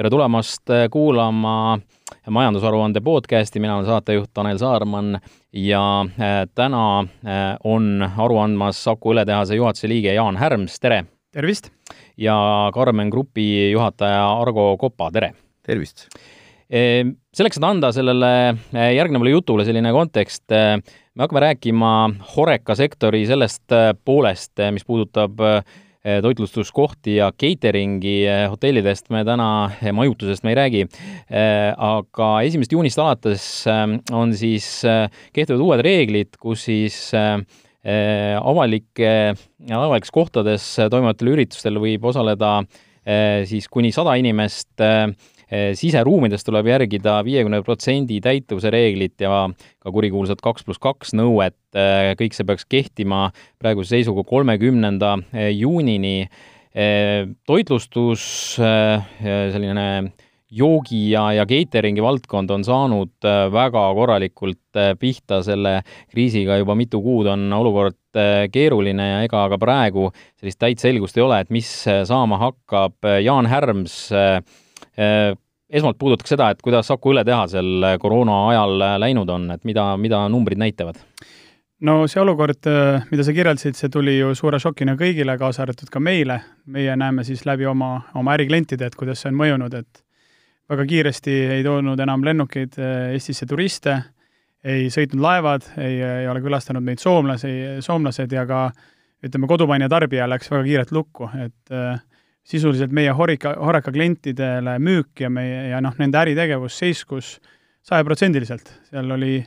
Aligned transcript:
tere 0.00 0.08
tulemast 0.10 0.70
kuulama 0.90 1.78
majandusaruande 2.30 3.00
podcasti, 3.04 3.60
mina 3.60 3.74
olen 3.76 3.86
saatejuht 3.86 4.30
Tanel 4.34 4.58
Saarman 4.58 5.18
ja 5.52 5.82
äh, 6.00 6.46
täna 6.54 6.84
äh, 7.00 7.58
on 7.64 8.08
aru 8.16 8.38
andmas 8.40 8.80
Saku 8.84 9.12
õletehase 9.12 9.58
juhatuse 9.58 9.90
liige 9.92 10.14
Jaan 10.14 10.38
Härms, 10.40 10.78
tere! 10.80 11.02
tervist! 11.36 11.68
ja 12.16 12.38
Karmen 12.72 13.12
Grupi 13.12 13.44
juhataja 13.74 14.22
Argo 14.40 14.78
Kopa, 14.80 15.10
tere! 15.12 15.34
tervist! 15.68 16.06
Selleks, 17.36 17.60
et 17.60 17.68
anda 17.68 17.92
sellele 17.92 18.32
äh, 18.72 18.88
järgnevale 18.96 19.36
jutule 19.36 19.68
selline 19.68 19.92
kontekst, 19.92 20.46
me 20.48 21.26
hakkame 21.26 21.44
rääkima 21.44 21.92
Horeca 22.38 22.78
sektori 22.78 23.26
sellest 23.28 23.76
poolest, 24.08 24.64
mis 24.72 24.88
puudutab 24.88 25.44
Eh, 25.44 25.80
toitlustuskohti 26.00 27.18
ja 27.18 27.28
catering'i 27.36 28.14
eh, 28.24 28.44
hotellidest 28.48 29.10
me 29.12 29.20
täna, 29.28 29.48
eh, 29.82 29.92
majutusest 29.92 30.46
me 30.46 30.54
ei 30.54 30.58
räägi, 30.58 30.84
aga 31.76 32.28
esimesest 32.46 32.72
juunist 32.72 33.00
alates 33.02 33.48
on 33.68 34.32
siis 34.36 34.68
kehtivad 35.36 35.60
uued 35.60 35.82
reeglid, 35.84 36.38
kus 36.40 36.64
siis 36.70 36.96
avalike, 38.40 39.12
avalikes 39.72 40.12
kohtades 40.12 40.66
toimuvatel 40.92 41.30
üritustel 41.32 41.78
võib 41.80 42.04
osaleda 42.10 42.58
siis 43.48 43.68
kuni 43.72 43.92
sada 43.96 44.16
inimest 44.20 44.74
Eh, 44.82 45.06
siseruumides 45.50 46.44
tuleb 46.46 46.68
järgida 46.70 47.18
viiekümne 47.26 47.62
protsendi 47.66 48.20
täituvuse 48.22 48.70
reeglit 48.70 49.20
ja 49.22 49.48
ka 49.82 49.92
kurikuulsat 49.92 50.42
kaks 50.44 50.66
pluss 50.66 50.82
kaks 50.82 51.14
nõuet, 51.18 51.58
eh, 51.74 52.12
kõik 52.18 52.36
see 52.36 52.46
peaks 52.46 52.68
kehtima 52.70 53.28
praeguse 53.58 53.96
seisuga 53.96 54.24
kolmekümnenda 54.26 55.16
eh, 55.32 55.52
juunini. 55.56 56.28
toitlustus, 57.50 58.24
selline 58.54 59.86
joogi 60.54 61.00
ja, 61.10 61.24
ja 61.34 61.42
catering'i 61.42 61.98
valdkond 61.98 62.52
on 62.54 62.62
saanud 62.62 63.26
väga 63.50 63.82
korralikult 63.98 64.78
pihta 65.02 65.40
selle 65.42 65.80
kriisiga, 66.12 66.60
juba 66.62 66.76
mitu 66.78 67.00
kuud 67.02 67.26
on 67.26 67.50
olukord 67.58 67.98
keeruline 68.54 69.08
ja 69.08 69.18
ega 69.26 69.48
ka 69.50 69.58
praegu 69.58 70.12
sellist 70.38 70.60
täit 70.62 70.78
selgust 70.78 71.18
ei 71.18 71.26
ole, 71.26 71.40
et 71.42 71.50
mis 71.50 71.72
saama 72.06 72.38
hakkab. 72.38 73.02
Jaan 73.18 73.50
Härms 73.50 73.98
Äh, 74.14 74.42
esmalt 74.96 75.98
puudutaks 75.98 76.34
seda, 76.34 76.50
et 76.50 76.62
kuidas 76.62 76.88
Saku 76.90 77.12
õletehasel 77.12 77.86
koroona 78.02 78.40
ajal 78.50 78.82
läinud 79.00 79.30
on, 79.30 79.50
et 79.54 79.62
mida, 79.64 79.92
mida 80.00 80.24
numbrid 80.28 80.58
näitavad? 80.58 80.98
no 81.80 82.04
see 82.10 82.20
olukord, 82.20 82.66
äh, 82.68 83.06
mida 83.10 83.24
sa 83.24 83.34
kirjeldasid, 83.34 83.76
see 83.78 83.90
tuli 83.92 84.18
ju 84.18 84.34
suure 84.38 84.60
šokina 84.62 84.96
kõigile, 85.00 85.36
kaasa 85.40 85.64
arvatud 85.64 85.90
ka 85.92 86.00
meile. 86.00 86.40
meie 86.66 86.96
näeme 86.96 87.24
siis 87.24 87.46
läbi 87.46 87.66
oma, 87.66 88.00
oma 88.14 88.36
äriklientide, 88.36 88.86
et 88.86 88.96
kuidas 88.96 89.22
see 89.22 89.30
on 89.32 89.38
mõjunud, 89.40 89.74
et 89.74 90.04
väga 90.70 90.86
kiiresti 90.86 91.36
ei 91.56 91.64
toonud 91.64 92.00
enam 92.00 92.24
lennukeid 92.24 92.78
äh, 92.78 93.12
Eestisse 93.14 93.46
turiste, 93.46 93.96
ei 94.64 94.90
sõitnud 94.92 95.22
laevad, 95.24 95.64
ei, 95.80 96.00
ei 96.02 96.28
ole 96.28 96.42
külastanud 96.44 96.84
meid 96.84 97.00
soomlasi, 97.00 97.80
soomlased 97.80 98.32
ja 98.32 98.44
ka 98.46 98.68
ütleme, 99.24 99.48
kodumaine 99.48 99.88
tarbija 99.88 100.28
läks 100.28 100.50
väga 100.52 100.64
kiirelt 100.64 100.92
lukku, 100.92 101.30
et 101.40 101.74
äh, 101.74 101.96
sisuliselt 102.46 102.92
meie 102.96 103.12
Horika, 103.14 103.54
Horeka 103.60 103.92
klientidele 103.92 104.78
müük 104.82 105.20
ja 105.20 105.30
meie, 105.32 105.68
ja 105.70 105.80
noh, 105.84 105.96
nende 106.00 106.20
äritegevus 106.20 106.78
seiskus 106.80 107.34
sajaprotsendiliselt, 107.86 108.72
seal 108.90 109.10
oli 109.16 109.38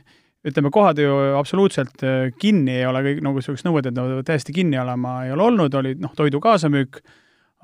ütleme, 0.44 0.70
kohad 0.72 0.98
ju 1.00 1.12
absoluutselt 1.38 2.04
äh, 2.04 2.28
kinni 2.40 2.78
ei 2.80 2.86
ole, 2.86 3.02
kõik 3.06 3.22
nagu 3.24 3.40
niisugused 3.40 3.66
nõuded, 3.68 3.96
nad 3.96 4.24
täiesti 4.28 4.54
kinni 4.56 4.78
olema 4.80 5.22
ei 5.24 5.32
ole 5.34 5.46
olnud, 5.48 5.76
oli 5.80 5.94
noh, 6.00 6.12
toidu 6.16 6.40
kaasamüük, 6.44 7.00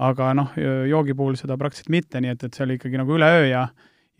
aga 0.01 0.33
noh, 0.37 0.55
joogi 0.89 1.15
puhul 1.17 1.37
seda 1.37 1.59
praktiliselt 1.61 1.93
mitte, 1.93 2.23
nii 2.25 2.33
et, 2.33 2.45
et 2.47 2.57
see 2.57 2.65
oli 2.65 2.79
ikkagi 2.79 3.01
nagu 3.01 3.19
üleöö 3.19 3.49
ja 3.51 3.67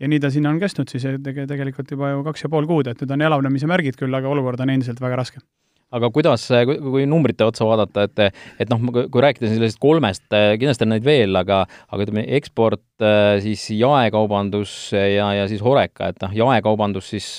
ja 0.01 0.09
nii 0.09 0.19
ta 0.21 0.31
sinna 0.33 0.49
on 0.49 0.59
kestnud 0.61 0.89
siis 0.89 1.03
tege-, 1.25 1.45
tegelikult 1.49 1.91
juba 1.93 2.09
ju 2.09 2.23
kaks 2.25 2.45
ja 2.45 2.49
pool 2.49 2.67
kuud, 2.69 2.89
et 2.89 3.01
nüüd 3.01 3.13
on 3.13 3.25
elavnemise 3.27 3.69
märgid 3.69 3.97
küll, 3.99 4.13
aga 4.17 4.29
olukord 4.29 4.61
on 4.63 4.73
endiselt 4.73 5.01
väga 5.01 5.19
raske 5.21 5.41
aga 5.91 6.09
kuidas, 6.13 6.47
kui 6.67 7.05
numbrite 7.09 7.45
otsa 7.47 7.67
vaadata, 7.67 8.07
et 8.07 8.21
et 8.63 8.71
noh, 8.71 8.81
kui 9.11 9.23
rääkida 9.23 9.49
sellisest 9.49 9.79
kolmest, 9.81 10.27
kindlasti 10.31 10.87
on 10.87 10.93
neid 10.95 11.07
veel, 11.07 11.35
aga 11.37 11.63
aga 11.65 12.05
ütleme, 12.05 12.25
eksport, 12.37 12.83
siis 13.43 13.65
jaekaubandus 13.75 14.75
ja, 14.93 15.31
ja 15.39 15.47
siis 15.51 15.63
Horeca, 15.65 16.11
et 16.11 16.21
noh, 16.23 16.35
jaekaubandus 16.43 17.11
siis 17.15 17.31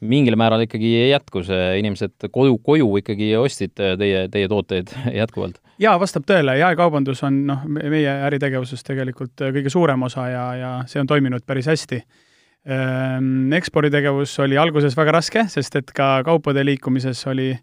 mingil 0.00 0.36
määral 0.40 0.64
ikkagi 0.64 1.10
jätkus, 1.10 1.50
inimesed 1.78 2.30
koju, 2.32 2.56
koju 2.64 2.88
ikkagi 3.02 3.34
ostsid 3.36 3.74
teie, 3.76 4.24
teie 4.32 4.48
tooteid 4.48 4.92
jätkuvalt? 5.20 5.60
jaa, 5.80 5.94
vastab 6.00 6.26
tõele, 6.28 6.56
jaekaubandus 6.60 7.22
on 7.28 7.44
noh, 7.48 7.68
meie 7.68 8.16
äritegevusest 8.28 8.86
tegelikult 8.86 9.40
kõige 9.40 9.72
suurem 9.72 10.08
osa 10.08 10.26
ja, 10.28 10.48
ja 10.56 10.72
see 10.90 11.00
on 11.02 11.08
toiminud 11.08 11.46
päris 11.48 11.68
hästi 11.70 12.02
eksporditegevus 12.68 14.34
oli 14.44 14.58
alguses 14.60 14.96
väga 14.96 15.14
raske, 15.16 15.44
sest 15.48 15.76
et 15.80 15.92
ka 15.96 16.20
kaupade 16.26 16.64
liikumises 16.64 17.22
oli, 17.30 17.54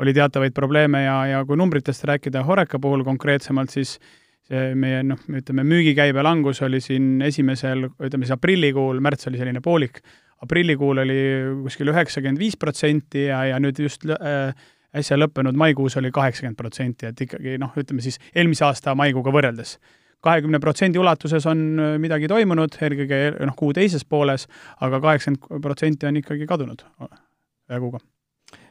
oli 0.00 0.14
teatavaid 0.16 0.54
probleeme 0.56 1.04
ja, 1.04 1.16
ja 1.26 1.42
kui 1.44 1.58
numbritest 1.60 2.04
rääkida 2.08 2.44
Horeca 2.44 2.80
puhul 2.80 3.04
konkreetsemalt, 3.04 3.70
siis 3.70 3.98
see 4.46 4.70
meie 4.78 5.02
noh, 5.04 5.20
ütleme 5.28 5.64
müügikäibe 5.66 6.22
langus 6.22 6.62
oli 6.62 6.80
siin 6.80 7.20
esimesel, 7.26 7.88
ütleme 7.98 8.24
siis 8.24 8.36
aprillikuul, 8.36 9.00
märts 9.02 9.28
oli 9.28 9.40
selline 9.40 9.60
poolik, 9.60 10.00
aprillikuul 10.46 11.02
oli 11.02 11.20
kuskil 11.64 11.90
üheksakümmend 11.92 12.40
viis 12.40 12.56
protsenti 12.56 13.26
ja, 13.26 13.42
ja 13.50 13.60
nüüd 13.60 13.80
just 13.82 14.06
äh, 14.08 14.54
äsja 14.96 15.18
lõppenud 15.18 15.58
maikuus 15.58 15.98
oli 16.00 16.12
kaheksakümmend 16.14 16.56
protsenti, 16.56 17.10
et 17.10 17.20
ikkagi 17.26 17.58
noh, 17.60 17.74
ütleme 17.76 18.04
siis 18.04 18.20
eelmise 18.32 18.64
aasta 18.68 18.94
maikuuga 18.96 19.34
võrreldes 19.34 19.76
kahekümne 20.24 20.60
protsendi 20.62 21.00
ulatuses 21.00 21.46
on 21.50 21.66
äh, 21.80 21.96
midagi 22.02 22.30
toimunud, 22.30 22.78
eelkõige 22.82 23.20
noh, 23.38 23.58
kuu 23.58 23.74
teises 23.76 24.06
pooles, 24.08 24.46
aga 24.84 25.02
kaheksakümmend 25.02 25.64
protsenti 25.64 26.08
on 26.08 26.22
ikkagi 26.22 26.48
kadunud 26.48 26.86
ühe 27.06 27.82
kuuga. 27.82 28.00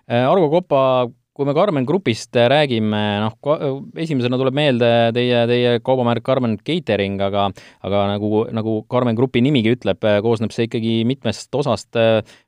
Äh, 0.06 0.26
Arvo 0.26 0.50
Kopa, 0.52 0.82
kui 1.36 1.48
me 1.48 1.54
Karmen 1.58 1.86
Grupist 1.88 2.36
räägime, 2.36 3.02
noh, 3.26 3.36
esimesena 4.00 4.40
tuleb 4.40 4.56
meelde 4.56 4.92
teie, 5.16 5.42
teie 5.52 5.76
kaubamärk 5.84 6.24
Karmen 6.26 6.58
Catering, 6.64 7.20
aga 7.26 7.50
aga 7.84 8.04
nagu, 8.14 8.46
nagu 8.56 8.78
Karmen 8.92 9.18
Grupi 9.18 9.44
nimigi 9.44 9.76
ütleb, 9.76 10.06
koosneb 10.24 10.56
see 10.56 10.70
ikkagi 10.70 10.98
mitmest 11.08 11.56
osast. 11.60 12.00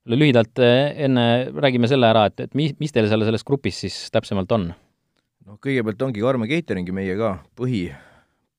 lühidalt 0.07 0.63
enne 0.63 1.27
räägime 1.51 1.91
selle 1.91 2.09
ära, 2.13 2.27
et, 2.31 2.47
et 2.47 2.55
mis, 2.55 2.75
mis 2.79 2.95
teil 2.95 3.09
seal 3.11 3.27
selles 3.27 3.43
grupis 3.47 3.83
siis 3.85 4.05
täpsemalt 4.13 4.55
on? 4.55 4.69
noh, 5.47 5.59
kõigepealt 5.63 6.07
ongi 6.07 6.23
Karmen 6.23 6.49
Cateringi 6.51 6.95
meie 6.95 7.15
ka 7.19 7.37
põhi 7.59 7.87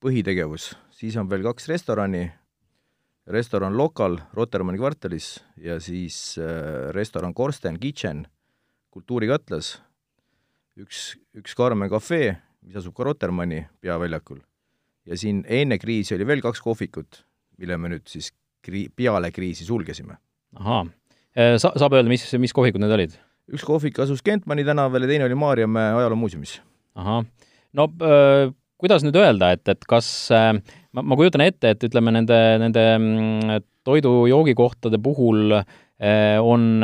põhitegevus, 0.03 0.73
siis 0.95 1.17
on 1.19 1.29
veel 1.29 1.43
kaks 1.43 1.67
restorani, 1.71 2.23
restoran 3.29 3.75
Lokal 3.77 4.17
Rotermanni 4.33 4.79
kvartalis 4.79 5.37
ja 5.59 5.79
siis 5.83 6.37
äh, 6.39 6.89
restoran 6.95 7.33
Korsten 7.35 7.79
Kitchen 7.79 8.25
Kultuurikatlas, 8.89 9.75
üks, 10.79 11.13
üks 11.37 11.53
Karmen 11.55 11.91
Cafe, 11.91 12.39
mis 12.65 12.79
asub 12.79 12.95
ka 12.97 13.05
Rotermanni 13.05 13.65
peaväljakul. 13.83 14.39
ja 15.05 15.17
siin 15.17 15.43
enne 15.47 15.77
kriisi 15.79 16.15
oli 16.15 16.27
veel 16.27 16.41
kaks 16.41 16.61
kohvikut, 16.61 17.23
mille 17.57 17.77
me 17.77 17.91
nüüd 17.93 18.07
siis 18.09 18.31
kri-, 18.65 18.89
peale 18.95 19.31
kriisi 19.31 19.65
sulgesime. 19.65 20.17
ahaa, 20.55 20.85
äh, 21.35 21.57
sa-, 21.57 21.75
saab 21.75 21.93
öelda, 21.93 22.09
mis, 22.09 22.25
mis 22.39 22.55
kohvikud 22.55 22.81
need 22.81 22.95
olid? 22.95 23.19
üks 23.51 23.67
kohvik 23.67 23.99
asus 23.99 24.23
Kentmani 24.23 24.63
tänaval 24.65 25.03
ja 25.03 25.11
teine 25.11 25.27
oli 25.27 25.35
Maarjamäe 25.35 25.93
ajaloomuuseumis. 25.99 26.61
ahah, 26.95 27.25
no 27.73 27.91
äh, 27.99 28.55
kuidas 28.79 29.03
nüüd 29.03 29.17
öelda, 29.19 29.53
et, 29.55 29.65
et 29.71 29.83
kas 29.89 30.07
äh, 30.35 30.53
ma, 30.95 31.03
ma 31.03 31.17
kujutan 31.19 31.43
ette, 31.43 31.73
et 31.75 31.83
ütleme, 31.89 32.13
nende, 32.15 32.39
nende 32.61 32.85
mm, 32.95 33.67
toidu-joogikohtade 33.87 35.01
puhul 35.03 35.57
äh, 35.59 36.39
on, 36.39 36.79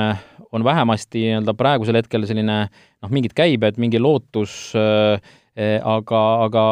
on 0.52 0.68
vähemasti 0.68 1.24
nii-öelda 1.24 1.56
praegusel 1.58 2.02
hetkel 2.02 2.28
selline 2.28 2.60
noh, 2.68 3.12
mingid 3.14 3.36
käibed, 3.38 3.80
mingi 3.82 4.02
lootus, 4.02 4.76
äh, 4.80 5.18
aga, 5.80 6.22
aga 6.50 6.64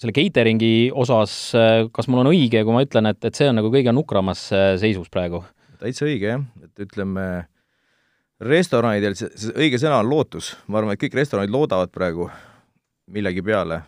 selle 0.00 0.14
catering'i 0.16 0.88
osas, 0.98 1.34
kas 1.94 2.08
mul 2.10 2.22
on 2.22 2.30
õige, 2.32 2.62
kui 2.64 2.74
ma 2.74 2.80
ütlen, 2.82 3.10
et, 3.12 3.20
et 3.28 3.36
see 3.36 3.50
on 3.50 3.60
nagu 3.60 3.68
kõige 3.70 3.92
nukramas 3.94 4.48
seisus 4.80 5.12
praegu? 5.12 5.44
täitsa 5.82 6.06
õige, 6.06 6.30
jah, 6.30 6.42
et 6.64 6.84
ütleme, 6.86 7.26
restoranidel 8.42 9.18
see, 9.18 9.28
see 9.36 9.52
õige 9.58 9.80
sõna 9.82 10.00
on 10.00 10.08
lootus, 10.08 10.54
ma 10.70 10.80
arvan, 10.80 10.94
et 10.94 11.02
kõik 11.02 11.18
restoranid 11.18 11.52
loodavad 11.52 11.92
praegu 11.94 12.30
millegi 13.12 13.44
peale, 13.44 13.82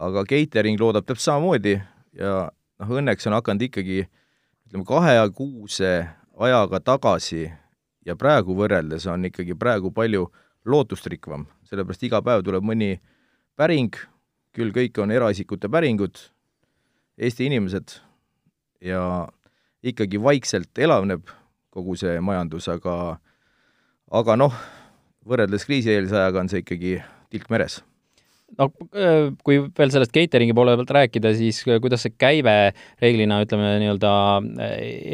aga 0.00 0.24
catering 0.28 0.80
loodab 0.80 1.04
täpselt 1.04 1.28
samamoodi 1.28 1.76
ja 2.16 2.34
noh, 2.48 2.92
õnneks 3.00 3.28
on 3.28 3.36
hakanud 3.36 3.66
ikkagi 3.68 4.04
ütleme, 4.04 4.84
kahe-kuuse 4.88 5.92
ajaga 6.40 6.80
tagasi 6.80 7.48
ja 8.06 8.16
praegu 8.16 8.56
võrreldes 8.56 9.06
on 9.10 9.28
ikkagi 9.28 9.56
praegu 9.58 9.92
palju 9.92 10.28
lootustrikvam, 10.64 11.46
sellepärast 11.68 12.04
iga 12.08 12.20
päev 12.24 12.44
tuleb 12.44 12.64
mõni 12.64 12.94
päring, 13.60 13.96
küll 14.56 14.72
kõik 14.74 15.00
on 15.02 15.12
eraisikute 15.12 15.70
päringud, 15.72 16.16
Eesti 17.20 17.50
inimesed, 17.50 17.98
ja 18.80 19.28
ikkagi 19.84 20.16
vaikselt 20.22 20.78
elavneb 20.80 21.28
kogu 21.68 21.98
see 22.00 22.16
majandus, 22.24 22.70
aga 22.72 23.18
aga 24.10 24.36
noh, 24.40 24.56
võrreldes 25.28 25.68
kriisieelse 25.68 26.16
ajaga 26.16 26.40
on 26.40 26.48
see 26.48 26.64
ikkagi 26.64 26.96
tilk 27.30 27.52
meres 27.52 27.82
no 28.58 28.68
kui 29.46 29.58
veel 29.62 29.92
sellest 29.92 30.12
catering'i 30.14 30.54
poole 30.56 30.74
pealt 30.78 30.92
rääkida, 30.96 31.32
siis 31.38 31.62
kuidas 31.82 32.06
see 32.06 32.14
käive 32.18 32.54
reeglina, 33.02 33.40
ütleme 33.44 33.76
nii-öelda 33.82 34.12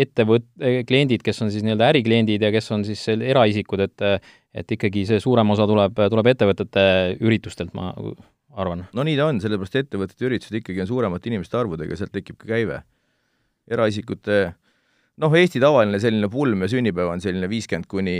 ettevõt-, 0.07 0.49
kliendid, 0.89 1.25
kes 1.27 1.43
on 1.45 1.53
siis 1.55 1.67
nii-öelda 1.67 1.91
ärikliendid 1.93 2.47
ja 2.47 2.53
kes 2.55 2.71
on 2.77 2.87
siis 2.89 3.05
eraisikud, 3.17 3.85
et 3.89 4.09
et 4.57 4.73
ikkagi 4.73 5.03
see 5.05 5.21
suurem 5.21 5.51
osa 5.53 5.67
tuleb, 5.69 5.99
tuleb 6.11 6.29
ettevõtete 6.33 6.83
üritustelt, 7.21 7.75
ma 7.77 7.91
arvan. 8.57 8.87
no 8.97 9.05
nii 9.05 9.17
ta 9.19 9.27
on, 9.29 9.41
sellepärast 9.43 9.83
ettevõtete 9.83 10.29
üritused 10.29 10.61
ikkagi 10.63 10.81
on 10.85 10.89
suuremate 10.89 11.29
inimeste 11.29 11.59
arvudega, 11.61 11.99
sealt 11.99 12.15
tekib 12.15 12.39
ka 12.41 12.49
käive. 12.55 12.81
eraisikute 13.69 14.55
noh, 15.23 15.35
Eesti 15.35 15.61
tavaline 15.63 16.01
selline 16.01 16.31
pulm 16.33 16.65
ja 16.65 16.71
sünnipäev 16.71 17.13
on 17.13 17.23
selline 17.25 17.49
viiskümmend 17.51 17.89
kuni 17.91 18.17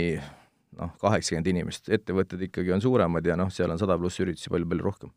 noh, 0.77 0.91
kaheksakümmend 1.01 1.47
inimest, 1.53 1.89
ettevõtted 1.93 2.43
ikkagi 2.49 2.73
on 2.75 2.83
suuremad 2.83 3.25
ja 3.25 3.37
noh, 3.39 3.49
seal 3.53 3.71
on 3.73 3.79
sada 3.81 3.97
pluss 3.99 4.19
üritusi 4.23 4.51
palju-palju 4.53 4.85
rohkem. 4.85 5.13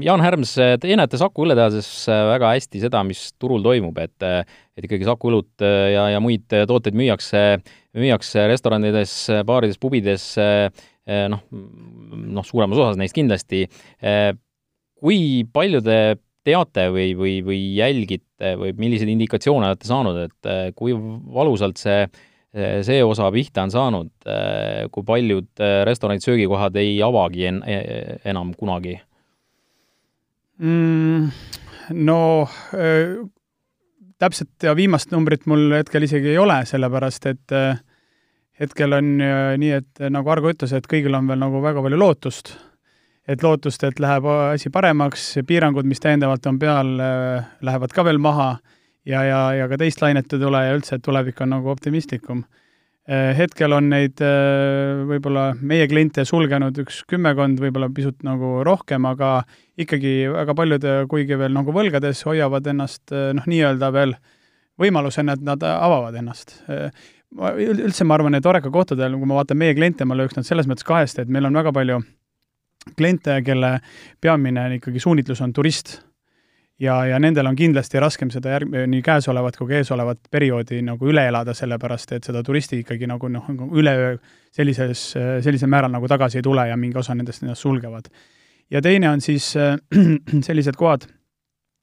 Jaan 0.00 0.22
Härms, 0.24 0.54
teie 0.80 0.96
näete 0.96 1.18
Saku 1.20 1.44
õlletehases 1.44 1.88
väga 2.08 2.54
hästi 2.54 2.80
seda, 2.80 3.02
mis 3.04 3.26
turul 3.36 3.60
toimub, 3.64 3.98
et 4.00 4.24
et 4.24 4.86
ikkagi 4.86 5.04
Saku 5.04 5.28
õlut 5.28 5.64
ja, 5.64 6.06
ja 6.14 6.22
muid 6.24 6.46
tooteid 6.48 6.96
müüakse, 6.96 7.42
müüakse 7.98 8.46
restoranides, 8.48 9.12
baarides, 9.48 9.76
pubides, 9.82 10.30
noh, 11.34 11.42
noh, 11.52 12.48
suuremas 12.48 12.80
osas 12.80 12.96
neist 13.00 13.16
kindlasti. 13.16 13.66
kui 14.98 15.44
palju 15.52 15.82
te 15.84 15.98
teate 16.48 16.88
või, 16.94 17.12
või, 17.18 17.34
või 17.44 17.60
jälgite 17.76 18.54
või 18.56 18.72
milliseid 18.78 19.12
indikatsioone 19.12 19.68
olete 19.68 19.88
saanud, 19.90 20.22
et 20.24 20.74
kui 20.78 20.96
valusalt 20.96 21.76
see 21.76 22.06
see 22.54 23.02
osa 23.04 23.28
pihta 23.30 23.66
on 23.66 23.70
saanud, 23.70 24.10
kui 24.90 25.04
paljud 25.04 25.62
restoranid, 25.84 26.24
söögikohad 26.24 26.76
ei 26.80 26.94
avagi 27.04 27.44
en-, 27.50 27.62
enam 28.24 28.54
kunagi 28.56 28.94
mm,? 30.58 31.28
No 31.92 32.48
äh, 32.74 33.28
täpset 34.18 34.62
ja 34.62 34.74
viimast 34.76 35.12
numbrit 35.12 35.46
mul 35.46 35.72
hetkel 35.76 36.04
isegi 36.04 36.34
ei 36.34 36.38
ole, 36.38 36.60
sellepärast 36.68 37.28
et 37.30 37.54
äh, 37.56 37.80
hetkel 38.60 38.96
on 38.98 39.12
äh, 39.24 39.52
nii, 39.60 39.74
et 39.80 40.08
nagu 40.12 40.30
Argo 40.30 40.52
ütles, 40.52 40.74
et 40.76 40.88
kõigil 40.90 41.16
on 41.16 41.28
veel 41.30 41.40
nagu 41.40 41.62
väga 41.64 41.84
palju 41.84 42.00
lootust. 42.00 42.56
et 43.28 43.42
lootust, 43.44 43.82
et 43.84 43.98
läheb 44.00 44.24
asi 44.24 44.70
paremaks, 44.72 45.34
piirangud, 45.46 45.84
mis 45.84 46.00
täiendavalt 46.00 46.46
on 46.48 46.58
peal, 46.58 46.94
lähevad 47.60 47.92
ka 47.92 48.04
veel 48.06 48.16
maha 48.18 48.54
ja, 49.08 49.24
ja, 49.24 49.42
ja 49.56 49.68
ka 49.68 49.80
teist 49.80 50.02
lainet 50.04 50.32
ei 50.32 50.42
tule 50.44 50.64
ja 50.66 50.76
üldse, 50.76 50.98
et 50.98 51.04
tulevik 51.04 51.40
on 51.44 51.56
nagu 51.56 51.72
optimistlikum 51.72 52.44
Eh, 53.08 53.30
hetkel 53.32 53.72
on 53.72 53.86
neid 53.88 54.20
eh, 54.20 54.98
võib-olla 55.08 55.54
meie 55.64 55.86
kliente 55.88 56.26
sulgenud 56.28 56.76
üks 56.82 56.98
kümmekond, 57.08 57.56
võib-olla 57.62 57.86
pisut 57.88 58.18
nagu 58.26 58.58
rohkem, 58.68 59.06
aga 59.08 59.46
ikkagi 59.80 60.26
väga 60.34 60.54
paljud, 60.58 60.84
eh, 60.84 60.98
kuigi 61.08 61.38
veel 61.40 61.54
nagu 61.56 61.72
võlgades, 61.72 62.20
hoiavad 62.28 62.68
ennast 62.68 63.14
noh, 63.38 63.46
nii-öelda 63.48 63.88
veel 63.96 64.12
võimalusena, 64.78 65.38
et 65.38 65.46
nad 65.46 65.64
avavad 65.64 66.20
ennast. 66.20 66.58
ma 67.38 67.54
üldse, 67.56 68.04
ma 68.04 68.18
arvan, 68.18 68.36
et 68.36 68.46
Oreca 68.46 68.68
kohtadel, 68.72 69.16
kui 69.16 69.28
ma 69.28 69.40
vaatan 69.40 69.56
meie 69.56 69.72
kliente, 69.76 70.04
ma 70.04 70.16
lööks 70.16 70.36
nad 70.36 70.44
selles 70.44 70.68
mõttes 70.68 70.84
kahest, 70.84 71.18
et 71.18 71.32
meil 71.32 71.48
on 71.48 71.56
väga 71.56 71.72
palju 71.72 72.02
kliente, 72.96 73.40
kelle 73.44 73.78
peamine 74.20 74.68
ikkagi 74.76 75.00
suunitlus 75.00 75.40
on 75.40 75.56
turist 75.56 75.96
ja, 76.80 76.98
ja 77.06 77.18
nendel 77.22 77.46
on 77.50 77.56
kindlasti 77.58 78.00
raskem 78.02 78.30
seda 78.32 78.54
järg-, 78.56 78.72
nii 78.90 79.02
käesolevat 79.04 79.58
kui 79.58 79.70
ka 79.70 79.82
eesolevat 79.82 80.30
perioodi 80.30 80.80
nagu 80.86 81.10
üle 81.10 81.26
elada, 81.30 81.54
sellepärast 81.56 82.14
et 82.16 82.28
seda 82.28 82.42
turisti 82.46 82.82
ikkagi 82.84 83.08
nagu 83.10 83.30
noh, 83.32 83.46
nagu 83.52 83.68
üleöö 83.78 84.16
sellises, 84.54 85.10
sellisel 85.44 85.70
määral 85.70 85.92
nagu 85.92 86.08
tagasi 86.10 86.40
ei 86.40 86.46
tule 86.46 86.68
ja 86.70 86.76
mingi 86.80 86.98
osa 86.98 87.16
nendest 87.18 87.44
ennast 87.44 87.62
sulgevad. 87.62 88.10
ja 88.70 88.82
teine 88.82 89.10
on 89.10 89.20
siis 89.20 89.54
äh, 89.56 89.76
sellised 90.48 90.76
kohad, 90.76 91.06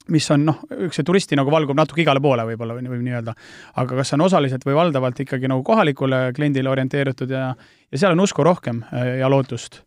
mis 0.10 0.30
on 0.32 0.46
noh, 0.46 0.62
üks 0.88 1.00
see 1.00 1.06
turisti 1.06 1.36
nagu 1.36 1.52
valgub 1.52 1.78
natuke 1.78 2.04
igale 2.04 2.22
poole 2.22 2.46
võib-olla 2.46 2.78
või, 2.78 2.88
või 2.90 3.02
nii-öelda, 3.08 3.34
aga 3.82 3.98
kas 4.02 4.14
on 4.14 4.22
osaliselt 4.22 4.66
või 4.66 4.78
valdavalt 4.78 5.20
ikkagi 5.26 5.50
nagu 5.50 5.64
kohalikule 5.66 6.30
kliendile 6.36 6.70
orienteeritud 6.70 7.32
ja, 7.34 7.50
ja 7.92 7.98
seal 7.98 8.14
on 8.14 8.24
usku 8.28 8.46
rohkem 8.46 8.84
äh, 8.94 9.18
ja 9.20 9.30
lootust 9.30 9.82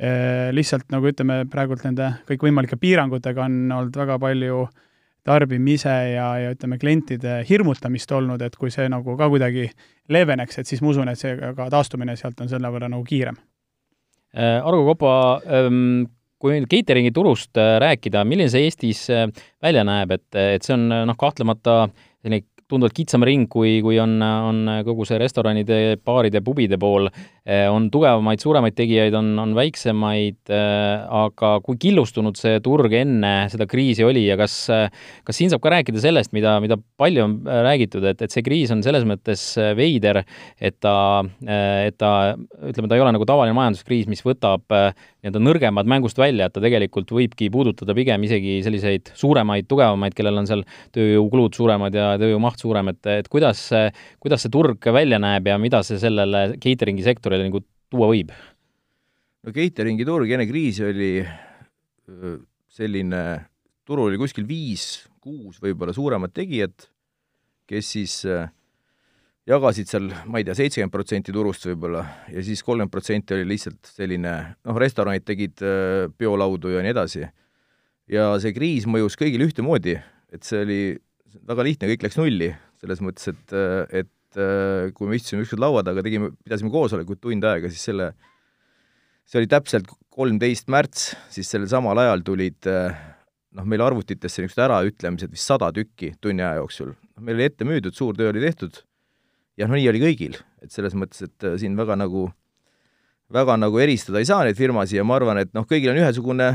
lihtsalt 0.00 0.86
nagu 0.94 1.10
ütleme, 1.10 1.42
praegult 1.52 1.82
nende 1.84 2.06
kõikvõimalike 2.28 2.78
piirangutega 2.80 3.44
on 3.44 3.56
olnud 3.76 3.98
väga 4.00 4.14
palju 4.22 4.62
tarbimise 5.26 5.92
ja, 6.14 6.28
ja 6.40 6.52
ütleme, 6.54 6.78
klientide 6.80 7.40
hirmutamist 7.48 8.12
olnud, 8.16 8.40
et 8.42 8.56
kui 8.56 8.72
see 8.72 8.88
nagu 8.88 9.16
ka 9.18 9.28
kuidagi 9.28 9.66
leeveneks, 10.12 10.60
et 10.60 10.70
siis 10.70 10.80
ma 10.80 10.94
usun, 10.94 11.10
et 11.12 11.20
see 11.20 11.34
ka 11.36 11.68
taastumine 11.72 12.16
sealt 12.16 12.40
on 12.40 12.48
selle 12.48 12.70
võrra 12.72 12.88
nagu 12.88 13.04
kiirem. 13.06 13.36
Äh, 14.32 14.58
Argo 14.64 14.86
Kopa, 14.88 15.12
ähm, 15.44 16.06
kui 16.40 16.56
nüüd 16.56 16.70
catering'i 16.72 17.12
turust 17.12 17.60
äh, 17.60 17.76
rääkida, 17.82 18.24
milline 18.24 18.48
see 18.52 18.64
Eestis 18.68 19.04
välja 19.10 19.84
näeb, 19.84 20.16
et, 20.16 20.28
et 20.56 20.64
see 20.64 20.76
on 20.78 20.88
noh, 20.88 21.18
kahtlemata 21.20 21.82
selline 22.20 22.44
tunduvalt 22.70 22.94
kitsam 22.96 23.24
ring, 23.26 23.48
kui, 23.50 23.78
kui 23.84 23.98
on, 24.02 24.16
on 24.22 24.62
kogu 24.86 25.06
see 25.08 25.18
restoranide, 25.20 25.98
baaride, 26.06 26.42
pubide 26.44 26.78
pool, 26.80 27.08
on 27.70 27.88
tugevamaid, 27.90 28.42
suuremaid 28.42 28.76
tegijaid, 28.78 29.14
on, 29.18 29.32
on 29.42 29.54
väiksemaid, 29.56 30.52
aga 30.52 31.52
kui 31.66 31.78
killustunud 31.80 32.38
see 32.38 32.60
turg 32.64 32.94
enne 32.94 33.32
seda 33.50 33.66
kriisi 33.70 34.06
oli 34.06 34.26
ja 34.28 34.36
kas, 34.40 34.56
kas 35.26 35.40
siin 35.40 35.50
saab 35.52 35.64
ka 35.64 35.74
rääkida 35.74 36.02
sellest, 36.02 36.34
mida, 36.36 36.56
mida 36.62 36.78
palju 37.00 37.26
on 37.26 37.36
räägitud, 37.66 38.06
et, 38.12 38.22
et 38.22 38.34
see 38.34 38.44
kriis 38.46 38.70
on 38.74 38.84
selles 38.86 39.06
mõttes 39.08 39.44
veider, 39.78 40.22
et 40.60 40.78
ta, 40.82 40.94
et 41.42 41.98
ta, 41.98 42.12
ütleme, 42.70 42.90
ta 42.90 42.98
ei 42.98 43.04
ole 43.04 43.16
nagu 43.16 43.28
tavaline 43.28 43.56
majanduskriis, 43.56 44.08
mis 44.10 44.22
võtab 44.26 44.70
nii-öelda 45.20 45.42
nõrgemad 45.42 45.88
mängust 45.90 46.18
välja, 46.20 46.48
et 46.48 46.54
ta 46.56 46.62
tegelikult 46.64 47.10
võibki 47.12 47.50
puudutada 47.52 47.94
pigem 47.96 48.24
isegi 48.24 48.58
selliseid 48.64 49.12
suuremaid, 49.18 49.68
tugevamaid, 49.68 50.16
kellel 50.16 50.40
on 50.40 50.48
seal 50.48 50.64
tööjõukulud 50.96 51.56
suuremad 51.56 51.96
ja 51.96 52.14
tööjõumaht 52.20 52.62
suurem, 52.62 52.92
et, 52.94 53.02
et 53.20 53.28
kuidas 53.32 53.66
kuidas 54.20 54.46
see 54.46 54.52
turg 54.52 54.90
välja 54.94 55.20
näeb 55.22 55.50
ja 55.50 55.58
mida 55.60 55.82
see 55.86 56.00
sellele 56.00 56.56
catering'i 56.62 57.04
sektorile 57.04 57.46
nagu 57.48 57.62
tuua 57.92 58.10
võib? 58.12 58.32
no 59.44 59.54
catering'i 59.56 60.06
turg 60.08 60.32
enne 60.36 60.48
kriisi 60.48 60.84
oli 60.88 61.12
selline, 62.70 63.22
turul 63.86 64.10
oli 64.10 64.20
kuskil 64.20 64.46
viis-kuus 64.48 65.60
võib-olla 65.62 65.94
suuremat 65.96 66.34
tegijat, 66.36 66.88
kes 67.70 67.92
siis 67.96 68.16
jagasid 69.50 69.90
seal, 69.90 70.08
ma 70.30 70.40
ei 70.40 70.46
tea, 70.46 70.54
seitsekümmend 70.58 70.94
protsenti 70.94 71.34
turust 71.34 71.66
võib-olla 71.66 72.04
ja 72.30 72.42
siis 72.46 72.62
kolmkümmend 72.66 72.92
protsenti 72.92 73.36
oli 73.36 73.48
lihtsalt 73.50 73.90
selline 73.96 74.34
noh, 74.54 74.78
restoranid 74.78 75.26
tegid 75.26 75.62
peolaudu 76.18 76.74
ja 76.74 76.84
nii 76.84 76.94
edasi. 76.94 77.26
ja 78.10 78.30
see 78.42 78.54
kriis 78.54 78.86
mõjus 78.90 79.18
kõigile 79.18 79.48
ühtemoodi, 79.48 79.96
et 80.30 80.46
see 80.46 80.64
oli 80.64 80.80
väga 81.46 81.66
lihtne, 81.66 81.90
kõik 81.92 82.06
läks 82.06 82.18
nulli, 82.18 82.50
selles 82.82 83.02
mõttes, 83.04 83.30
et, 83.30 83.54
et 84.02 84.40
kui 84.96 85.08
me 85.08 85.18
istusime 85.18 85.44
ükskord 85.44 85.62
laua 85.62 85.84
taga, 85.86 86.02
tegime, 86.06 86.32
pidasime 86.44 86.72
koosolekut 86.74 87.20
tund 87.22 87.46
aega, 87.46 87.70
siis 87.70 87.86
selle, 87.90 88.10
see 89.26 89.40
oli 89.42 89.50
täpselt 89.50 89.90
kolmteist 90.10 90.70
märts, 90.70 91.14
siis 91.30 91.50
sellel 91.50 91.70
samal 91.70 91.98
ajal 92.02 92.22
tulid 92.26 92.66
noh, 92.66 93.66
meil 93.66 93.82
arvutitesse 93.82 94.42
niisugused 94.42 94.66
äraütlemised 94.66 95.32
vist 95.32 95.50
sada 95.50 95.70
tükki 95.74 96.14
tunni 96.22 96.46
aja 96.46 96.60
jooksul. 96.62 96.94
meil 97.20 97.38
oli 97.38 97.50
ette 97.50 97.66
müüdud, 97.66 97.94
suur 97.94 98.18
töö 98.18 98.30
oli 98.34 98.42
tehtud 98.42 98.82
ja 99.60 99.68
noh, 99.68 99.76
nii 99.76 99.90
oli 99.92 100.02
kõigil, 100.02 100.40
et 100.64 100.72
selles 100.72 100.96
mõttes, 100.96 101.28
et 101.28 101.48
siin 101.60 101.76
väga 101.78 101.98
nagu, 102.00 102.26
väga 103.32 103.60
nagu 103.60 103.80
eristada 103.84 104.22
ei 104.22 104.28
saa 104.28 104.42
neid 104.48 104.58
firmasid 104.58 104.98
ja 104.98 105.06
ma 105.06 105.20
arvan, 105.20 105.44
et 105.44 105.52
noh, 105.56 105.68
kõigil 105.68 105.92
on 105.92 106.00
ühesugune 106.00 106.50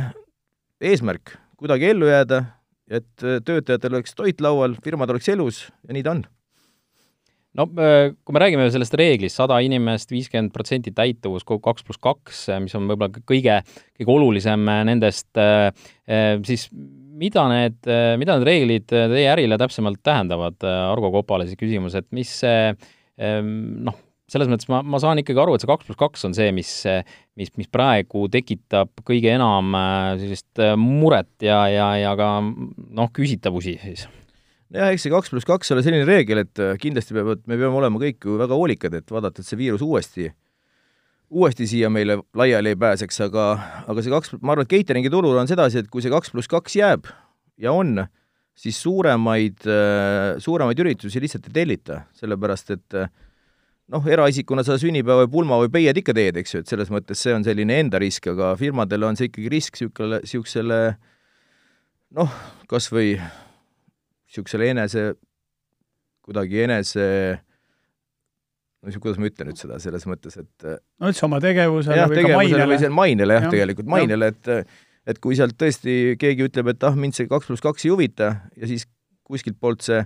eesmärk, 0.83 1.37
kuidagi 1.59 1.91
ellu 1.93 2.09
jääda, 2.09 2.43
et 2.91 3.25
äh, 3.25 3.41
töötajatel 3.45 3.97
oleks 3.97 4.15
toit 4.17 4.41
laual, 4.43 4.77
firmad 4.83 5.13
oleks 5.13 5.29
elus 5.33 5.65
ja 5.85 5.95
nii 5.95 6.05
ta 6.05 6.15
on. 6.15 6.25
No 7.55 7.67
äh, 7.79 8.11
kui 8.27 8.35
me 8.35 8.41
räägime 8.43 8.67
sellest 8.73 8.97
reeglist, 8.99 9.39
sada 9.39 9.61
inimest, 9.63 10.11
viiskümmend 10.11 10.51
protsenti 10.53 10.91
täituvus, 10.95 11.45
kaks 11.47 11.87
pluss 11.87 12.01
kaks, 12.03 12.43
äh, 12.51 12.61
mis 12.63 12.75
on 12.77 12.89
võib-olla 12.91 13.23
kõige, 13.23 13.61
kõige 13.95 14.15
olulisem 14.17 14.67
nendest, 14.89 15.31
siis 16.45 16.67
mida 17.15 17.45
need, 17.47 17.77
mida 18.19 18.35
need 18.35 18.47
reeglid 18.49 18.89
teie 18.91 19.29
ärile 19.31 19.57
täpsemalt 19.61 20.01
tähendavad, 20.03 20.59
Argo 20.67 21.13
Kopale 21.13 21.47
siis 21.47 21.59
küsimus, 21.59 21.95
et 21.95 22.09
mis 22.15 22.33
see 22.41 22.73
noh, 23.15 23.95
selles 24.31 24.49
mõttes 24.49 24.69
ma, 24.71 24.81
ma 24.81 24.99
saan 25.01 25.21
ikkagi 25.21 25.41
aru, 25.41 25.55
et 25.55 25.63
see 25.63 25.69
kaks 25.69 25.87
pluss 25.87 25.99
kaks 25.99 26.27
on 26.27 26.35
see, 26.37 26.49
mis, 26.55 26.71
mis, 27.37 27.51
mis 27.59 27.69
praegu 27.71 28.25
tekitab 28.33 28.91
kõige 29.05 29.33
enam 29.35 29.75
äh, 29.77 30.13
sellist 30.21 30.61
äh, 30.61 30.73
muret 30.79 31.29
ja, 31.45 31.61
ja, 31.69 31.89
ja 32.01 32.13
ka 32.17 32.29
noh, 32.41 33.11
küsitavusi 33.13 33.75
siis. 33.83 34.07
jah, 34.73 34.89
eks 34.89 35.05
see 35.05 35.13
kaks 35.13 35.33
pluss 35.33 35.49
kaks 35.49 35.75
ole 35.75 35.85
selline 35.85 36.07
reegel, 36.09 36.41
et 36.45 36.63
äh, 36.63 36.73
kindlasti 36.81 37.17
peavad, 37.17 37.43
me 37.45 37.59
peame 37.59 37.81
olema 37.83 38.01
kõik 38.01 38.25
ju 38.25 38.39
väga 38.41 38.57
hoolikad, 38.57 38.97
et 38.97 39.13
vaadata, 39.13 39.43
et 39.43 39.51
see 39.51 39.61
viirus 39.61 39.85
uuesti, 39.85 40.31
uuesti 41.29 41.69
siia 41.69 41.93
meile 41.93 42.17
laiali 42.37 42.73
ei 42.73 42.81
pääseks, 42.81 43.21
aga, 43.27 43.47
aga 43.85 44.01
see 44.01 44.13
kaks, 44.13 44.37
ma 44.41 44.55
arvan, 44.55 44.65
et 44.65 44.73
catering'i 44.73 45.13
turul 45.13 45.37
on 45.37 45.51
sedasi, 45.51 45.85
et 45.85 45.93
kui 45.93 46.01
see 46.01 46.13
kaks 46.13 46.33
pluss 46.33 46.49
kaks 46.49 46.79
jääb 46.81 47.13
ja 47.61 47.77
on, 47.77 48.07
siis 48.55 48.77
suuremaid, 48.79 49.65
suuremaid 50.39 50.79
üritusi 50.79 51.19
lihtsalt 51.19 51.49
ei 51.49 51.55
tellita, 51.57 52.01
sellepärast 52.15 52.71
et 52.75 52.97
äh, 53.01 53.09
noh, 53.93 54.05
eraisikuna 54.09 54.63
sa 54.65 54.77
sünnipäeva 54.81 55.25
või 55.25 55.31
pulma 55.33 55.59
või 55.61 55.71
peied 55.73 55.99
ikka 56.01 56.15
teed, 56.17 56.39
eks 56.41 56.55
ju, 56.55 56.63
et 56.63 56.71
selles 56.71 56.91
mõttes 56.93 57.21
see 57.21 57.35
on 57.35 57.45
selline 57.45 57.79
enda 57.83 58.01
risk, 58.01 58.29
aga 58.31 58.53
firmadele 58.59 59.09
on 59.09 59.19
see 59.19 59.29
ikkagi 59.29 59.51
risk 59.53 59.77
niisugusele, 59.77 60.21
niisugusele 60.23 60.79
noh, 62.17 62.39
kas 62.71 62.89
või 62.93 63.15
niisugusele 63.19 64.71
enese, 64.73 65.05
kuidagi 66.25 66.63
enese 66.65 67.05
no 68.85 68.97
kuidas 69.01 69.21
ma 69.21 69.29
ütlen 69.29 69.51
nüüd 69.51 69.61
seda, 69.61 69.77
selles 69.81 70.05
mõttes, 70.09 70.39
et 70.41 70.67
no 71.01 71.11
üldse 71.11 71.25
oma 71.27 71.39
tegevusele 71.43 72.01
jah, 72.01 72.09
või 72.09 72.21
tegevusele 72.21 72.65
ka 72.65 72.67
mainele. 72.71 72.97
mainele 72.99 73.39
Jah, 73.39 73.47
ja,, 73.47 73.53
tegelikult 73.53 73.89
mainele, 73.89 74.33
et 74.33 74.51
et 75.05 75.21
kui 75.21 75.37
sealt 75.37 75.57
tõesti 75.59 76.15
keegi 76.21 76.47
ütleb, 76.49 76.73
et 76.73 76.85
ah, 76.87 76.95
mind 76.97 77.17
see 77.17 77.29
kaks 77.29 77.49
pluss 77.49 77.63
kaks 77.63 77.85
ei 77.85 77.93
huvita 77.93 78.31
ja 78.57 78.69
siis 78.69 78.87
kuskilt 79.25 79.57
poolt 79.61 79.85
see 79.85 80.01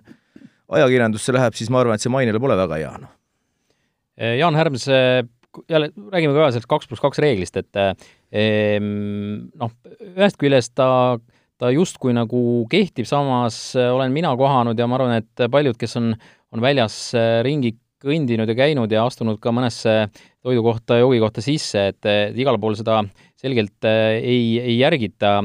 ajakirjandusse 0.70 1.34
läheb, 1.36 1.56
siis 1.58 1.72
ma 1.74 1.82
arvan, 1.82 1.98
et 1.98 2.04
see 2.04 2.14
mainele 2.14 2.42
pole 2.42 2.58
väga 2.60 2.78
hea, 2.80 2.94
noh. 3.02 3.16
Jaan 4.20 4.56
Härms, 4.60 4.84
jälle 5.72 5.88
räägime 6.12 6.34
ka 6.36 6.50
sellest 6.52 6.70
kaks 6.70 6.90
pluss 6.90 7.04
kaks 7.04 7.22
reeglist, 7.24 7.56
et 7.58 7.80
ehm, 7.80 8.90
noh, 9.60 9.72
ühest 10.12 10.38
küljest 10.42 10.76
ta, 10.78 10.90
ta 11.60 11.72
justkui 11.72 12.14
nagu 12.16 12.42
kehtib, 12.72 13.08
samas 13.08 13.62
olen 13.80 14.12
mina 14.16 14.34
kohanud 14.38 14.80
ja 14.80 14.88
ma 14.88 15.00
arvan, 15.00 15.16
et 15.24 15.48
paljud, 15.52 15.80
kes 15.80 15.96
on, 16.02 16.12
on 16.52 16.64
väljas 16.64 17.00
ringi 17.48 17.78
kõndinud 18.04 18.50
ja 18.50 18.58
käinud 18.58 18.92
ja 18.94 19.06
astunud 19.08 19.40
ka 19.42 19.54
mõnesse 19.56 19.96
toidukohta, 20.46 21.00
joogikohta 21.02 21.44
sisse, 21.44 21.90
et, 21.94 22.12
igal 22.40 22.60
pool 22.62 22.78
seda 22.80 23.02
selgelt 23.40 23.88
ei, 23.88 24.60
ei 24.60 24.78
järgita 24.80 25.40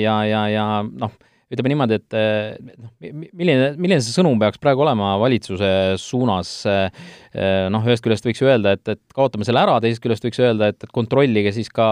ja, 0.00 0.16
ja, 0.28 0.42
ja 0.52 0.66
noh, 0.84 1.12
ütleme 1.52 1.70
niimoodi, 1.72 1.98
et 2.00 2.16
noh, 2.64 2.90
milline, 3.36 3.68
milline 3.76 4.00
see 4.02 4.14
sõnum 4.14 4.40
peaks 4.40 4.60
praegu 4.62 4.84
olema 4.84 5.14
valitsuse 5.20 5.68
suunas, 6.00 6.54
noh, 6.64 7.86
ühest 7.88 8.04
küljest 8.04 8.26
võiks 8.26 8.42
ju 8.42 8.48
öelda, 8.48 8.74
et, 8.78 8.96
et 8.96 9.16
kaotame 9.16 9.46
selle 9.46 9.62
ära, 9.62 9.76
teisest 9.84 10.02
küljest 10.04 10.26
võiks 10.26 10.40
öelda, 10.42 10.72
et, 10.72 10.80
et 10.84 10.94
kontrollige 10.94 11.54
siis 11.56 11.70
ka, 11.72 11.86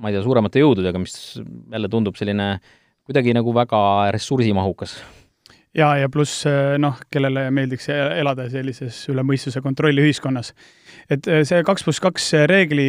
ma 0.00 0.10
ei 0.10 0.16
tea, 0.16 0.24
suuremate 0.26 0.62
jõududega, 0.62 1.02
mis 1.02 1.18
jälle 1.36 1.92
tundub 1.92 2.18
selline 2.18 2.56
kuidagi 3.06 3.36
nagu 3.36 3.54
väga 3.54 3.80
ressursimahukas 4.14 4.96
ja, 5.76 5.90
ja 6.00 6.08
pluss 6.12 6.44
noh, 6.80 6.98
kellele 7.12 7.48
meeldiks 7.54 7.90
elada 7.92 8.48
sellises 8.52 9.02
üle 9.12 9.24
mõistuse 9.26 9.62
kontrolli 9.64 10.04
ühiskonnas. 10.06 10.52
et 11.10 11.28
see 11.46 11.62
kaks 11.66 11.86
pluss 11.86 12.02
kaks 12.02 12.32
reegli, 12.50 12.88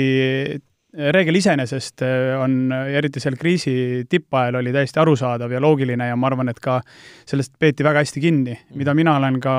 reegel 1.13 1.39
iseenesest 1.39 2.03
on, 2.41 2.59
eriti 2.71 3.21
seal 3.23 3.37
kriisi 3.39 4.05
tippajal, 4.09 4.61
oli 4.61 4.73
täiesti 4.75 5.01
arusaadav 5.03 5.51
ja 5.51 5.61
loogiline 5.61 6.09
ja 6.09 6.15
ma 6.15 6.31
arvan, 6.31 6.49
et 6.49 6.59
ka 6.63 6.79
sellest 7.27 7.57
peeti 7.59 7.85
väga 7.85 8.05
hästi 8.05 8.23
kinni, 8.23 8.59
mida 8.75 8.95
mina 8.97 9.17
olen 9.19 9.39
ka 9.43 9.57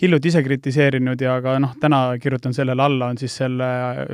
hiljuti 0.00 0.28
ise 0.28 0.42
kritiseerinud 0.44 1.20
ja 1.20 1.38
ka 1.44 1.56
noh, 1.62 1.76
täna 1.80 2.00
kirjutan 2.20 2.54
sellele 2.54 2.82
alla, 2.82 3.12
on 3.12 3.18
siis 3.20 3.36
selle, 3.36 3.66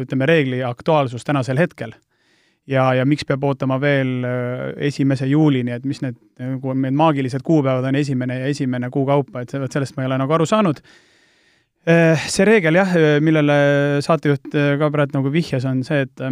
ütleme, 0.04 0.26
reegli 0.30 0.62
aktuaalsus 0.66 1.24
tänasel 1.26 1.58
hetkel 1.58 1.94
ja, 2.70 2.84
ja 2.94 3.06
miks 3.08 3.26
peab 3.28 3.44
ootama 3.44 3.78
veel 3.82 4.26
esimese 4.88 5.26
juulini, 5.30 5.72
et 5.74 5.86
mis 5.88 6.02
need, 6.04 6.18
nagu 6.38 6.74
need 6.78 6.98
maagilised 6.98 7.42
kuupäevad 7.46 7.88
on 7.90 7.98
esimene 7.98 8.38
ja 8.42 8.52
esimene 8.52 8.90
kuu 8.90 9.06
kaupa, 9.08 9.42
et 9.42 9.50
sellest 9.50 9.96
ma 9.96 10.04
ei 10.04 10.10
ole 10.10 10.20
nagu 10.22 10.36
aru 10.38 10.46
saanud. 10.46 10.78
See 11.82 12.44
reegel 12.46 12.78
jah, 12.78 12.94
millele 13.24 13.56
saatejuht 14.06 14.54
ka 14.78 14.90
praegu 14.94 15.18
nagu 15.18 15.32
vihjas, 15.34 15.66
on 15.66 15.82
see, 15.86 16.04
et 16.06 16.26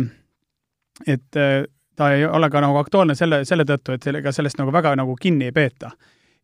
et 1.11 1.41
ta 2.01 2.13
ei 2.15 2.25
ole 2.25 2.49
ka 2.51 2.63
nagu 2.65 2.79
aktuaalne 2.81 3.15
selle, 3.19 3.43
selle 3.49 3.67
tõttu, 3.69 3.95
et 3.97 4.07
ega 4.09 4.33
sellest 4.33 4.61
nagu 4.61 4.73
väga 4.73 4.95
nagu 4.99 5.17
kinni 5.21 5.51
ei 5.51 5.57
peeta. 5.57 5.91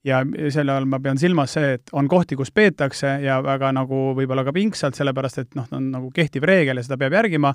ja 0.07 0.21
selle 0.55 0.71
all 0.71 0.85
ma 0.87 1.01
pean 1.03 1.19
silmas 1.19 1.57
see, 1.57 1.73
et 1.79 1.91
on 1.99 2.07
kohti, 2.07 2.37
kus 2.39 2.53
peetakse 2.55 3.17
ja 3.25 3.41
väga 3.43 3.73
nagu 3.75 4.13
võib-olla 4.15 4.45
ka 4.47 4.53
pingsalt, 4.55 4.95
sellepärast 4.95 5.41
et 5.43 5.57
noh, 5.59 5.67
on 5.75 5.89
nagu 5.91 6.13
kehtiv 6.15 6.47
reegel 6.47 6.79
ja 6.79 6.85
seda 6.87 6.99
peab 7.01 7.17
järgima, 7.17 7.51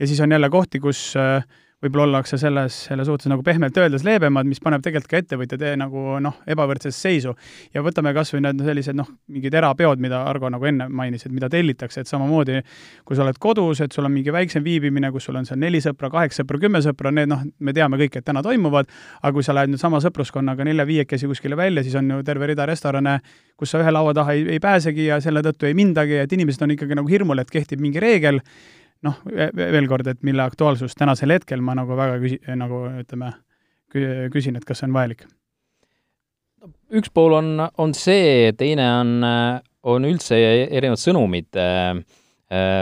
ja 0.00 0.08
siis 0.10 0.18
on 0.24 0.34
jälle 0.34 0.48
kohti, 0.50 0.80
kus 0.82 1.12
äh, 1.20 1.44
võib-olla 1.82 2.06
ollakse 2.06 2.38
selles, 2.38 2.76
selle 2.88 3.04
suhtes 3.06 3.26
nagu 3.30 3.42
pehmelt 3.42 3.76
öeldes 3.78 4.04
leebemad, 4.06 4.46
mis 4.46 4.60
paneb 4.62 4.84
tegelikult 4.84 5.10
ka 5.10 5.20
ettevõtjad 5.22 5.64
nagu 5.80 6.18
noh, 6.22 6.38
ebavõrdsesse 6.46 7.08
seisu. 7.08 7.34
ja 7.74 7.82
võtame 7.82 8.12
kas 8.14 8.32
või 8.34 8.44
need 8.46 8.62
sellised 8.62 8.96
noh, 8.98 9.08
mingid 9.28 9.54
erapeod, 9.54 9.98
mida 10.02 10.22
Argo 10.28 10.50
nagu 10.50 10.66
enne 10.68 10.88
mainis, 10.88 11.26
et 11.26 11.32
mida 11.32 11.48
tellitakse, 11.50 12.00
et 12.00 12.10
samamoodi 12.10 12.60
kui 13.04 13.16
sa 13.16 13.24
oled 13.24 13.38
kodus, 13.42 13.80
et 13.82 13.92
sul 13.92 14.06
on 14.06 14.12
mingi 14.14 14.32
väiksem 14.34 14.62
viibimine, 14.64 15.10
kus 15.12 15.26
sul 15.28 15.38
on 15.38 15.46
seal 15.48 15.58
neli 15.60 15.80
sõpra, 15.82 16.10
kaheksa 16.12 16.42
sõpra, 16.42 16.60
kümme 16.62 16.82
sõpra, 16.84 17.12
need 17.14 17.30
noh, 17.30 17.42
me 17.58 17.74
teame 17.76 17.98
kõik, 18.00 18.20
et 18.20 18.26
täna 18.26 18.42
toimuvad, 18.44 18.90
aga 19.20 19.32
kui 19.34 19.46
sa 19.46 19.56
lähed 19.56 19.72
nüüd 19.72 19.82
sama 19.82 20.00
sõpruskonnaga 20.04 20.66
nelja-viiekesi 20.68 21.30
kuskile 21.30 21.58
välja, 21.58 21.82
siis 21.82 21.96
on 21.98 22.10
ju 22.10 22.20
terve 22.26 22.50
rida 22.52 22.66
restorane, 22.68 23.18
kus 23.58 23.74
sa 23.74 23.82
ühe 23.82 23.94
laua 23.94 24.14
taha 24.14 24.36
ei, 24.36 24.46
ei 24.56 24.62
pääsegi 24.62 25.08
ja 25.10 25.18
selle 25.24 25.42
tõttu 25.44 25.68
ei 25.68 25.74
mindagi, 25.78 26.22
et 26.22 26.32
inimesed 26.32 26.62
on 26.62 26.76
ikkagi 26.76 26.98
nagu 26.98 27.10
hirmul, 27.10 27.42
et 27.42 27.50
kehtib 27.50 27.82
mingi 27.82 28.02
reegel 28.02 28.40
noh, 29.06 29.20
veel 29.56 29.88
kord, 29.90 30.08
et 30.10 30.22
mille 30.26 30.44
aktuaalsust 30.44 30.98
tänasel 30.98 31.34
hetkel 31.34 31.62
ma 31.64 31.76
nagu 31.78 31.96
väga 31.98 32.18
küsi-, 32.22 32.40
nagu 32.58 32.84
ütleme, 33.02 33.32
küsin, 33.92 34.56
et 34.58 34.66
kas 34.68 34.82
see 34.82 34.90
on 34.90 34.96
vajalik? 34.96 35.26
üks 36.94 37.10
pool 37.10 37.34
on, 37.34 37.54
on 37.82 37.94
see, 37.96 38.52
teine 38.54 38.84
on, 39.00 39.14
on 39.90 40.04
üldse 40.06 40.36
erinevad 40.38 41.00
sõnumid 41.00 41.58
äh, 41.58 41.96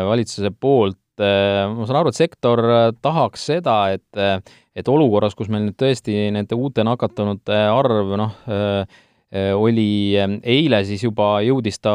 valitsuse 0.04 0.50
poolt 0.52 1.22
äh,. 1.22 1.64
ma 1.72 1.86
saan 1.88 2.02
aru, 2.02 2.12
et 2.12 2.18
sektor 2.18 2.60
tahaks 3.00 3.46
seda, 3.52 3.78
et, 3.96 4.44
et 4.76 4.90
olukorras, 4.92 5.36
kus 5.38 5.48
meil 5.48 5.64
nüüd 5.68 5.78
tõesti 5.80 6.26
nende 6.34 6.58
uute 6.58 6.84
nakatunute 6.84 7.62
arv, 7.70 8.18
noh 8.20 8.36
äh,, 8.44 8.82
Äh, 8.82 9.09
oli 9.30 10.16
ähm, 10.18 10.40
eile 10.42 10.80
siis 10.82 11.04
juba 11.04 11.36
jõudis 11.46 11.76
ta 11.78 11.92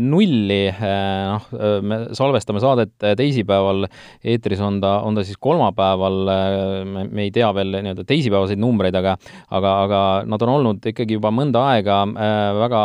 nulli, 0.00 0.70
äh, 0.70 0.86
noh, 1.28 1.48
äh, 1.52 1.74
me 1.84 1.98
salvestame 2.16 2.62
saadet 2.64 2.94
teisipäeval, 3.18 3.84
eetris 4.24 4.62
on 4.64 4.78
ta, 4.80 4.94
on 5.04 5.18
ta 5.18 5.24
siis 5.26 5.36
kolmapäeval, 5.36 6.16
me, 6.88 7.04
ei 7.26 7.32
tea 7.34 7.50
veel 7.52 7.76
nii-öelda 7.76 8.06
teisipäevaseid 8.08 8.62
numbreid, 8.62 8.96
aga 8.96 9.18
aga, 9.52 9.74
aga 9.84 10.02
nad 10.32 10.46
on 10.46 10.54
olnud 10.54 10.88
ikkagi 10.88 11.18
juba 11.18 11.32
mõnda 11.34 11.66
aega 11.74 12.00
väga 12.56 12.82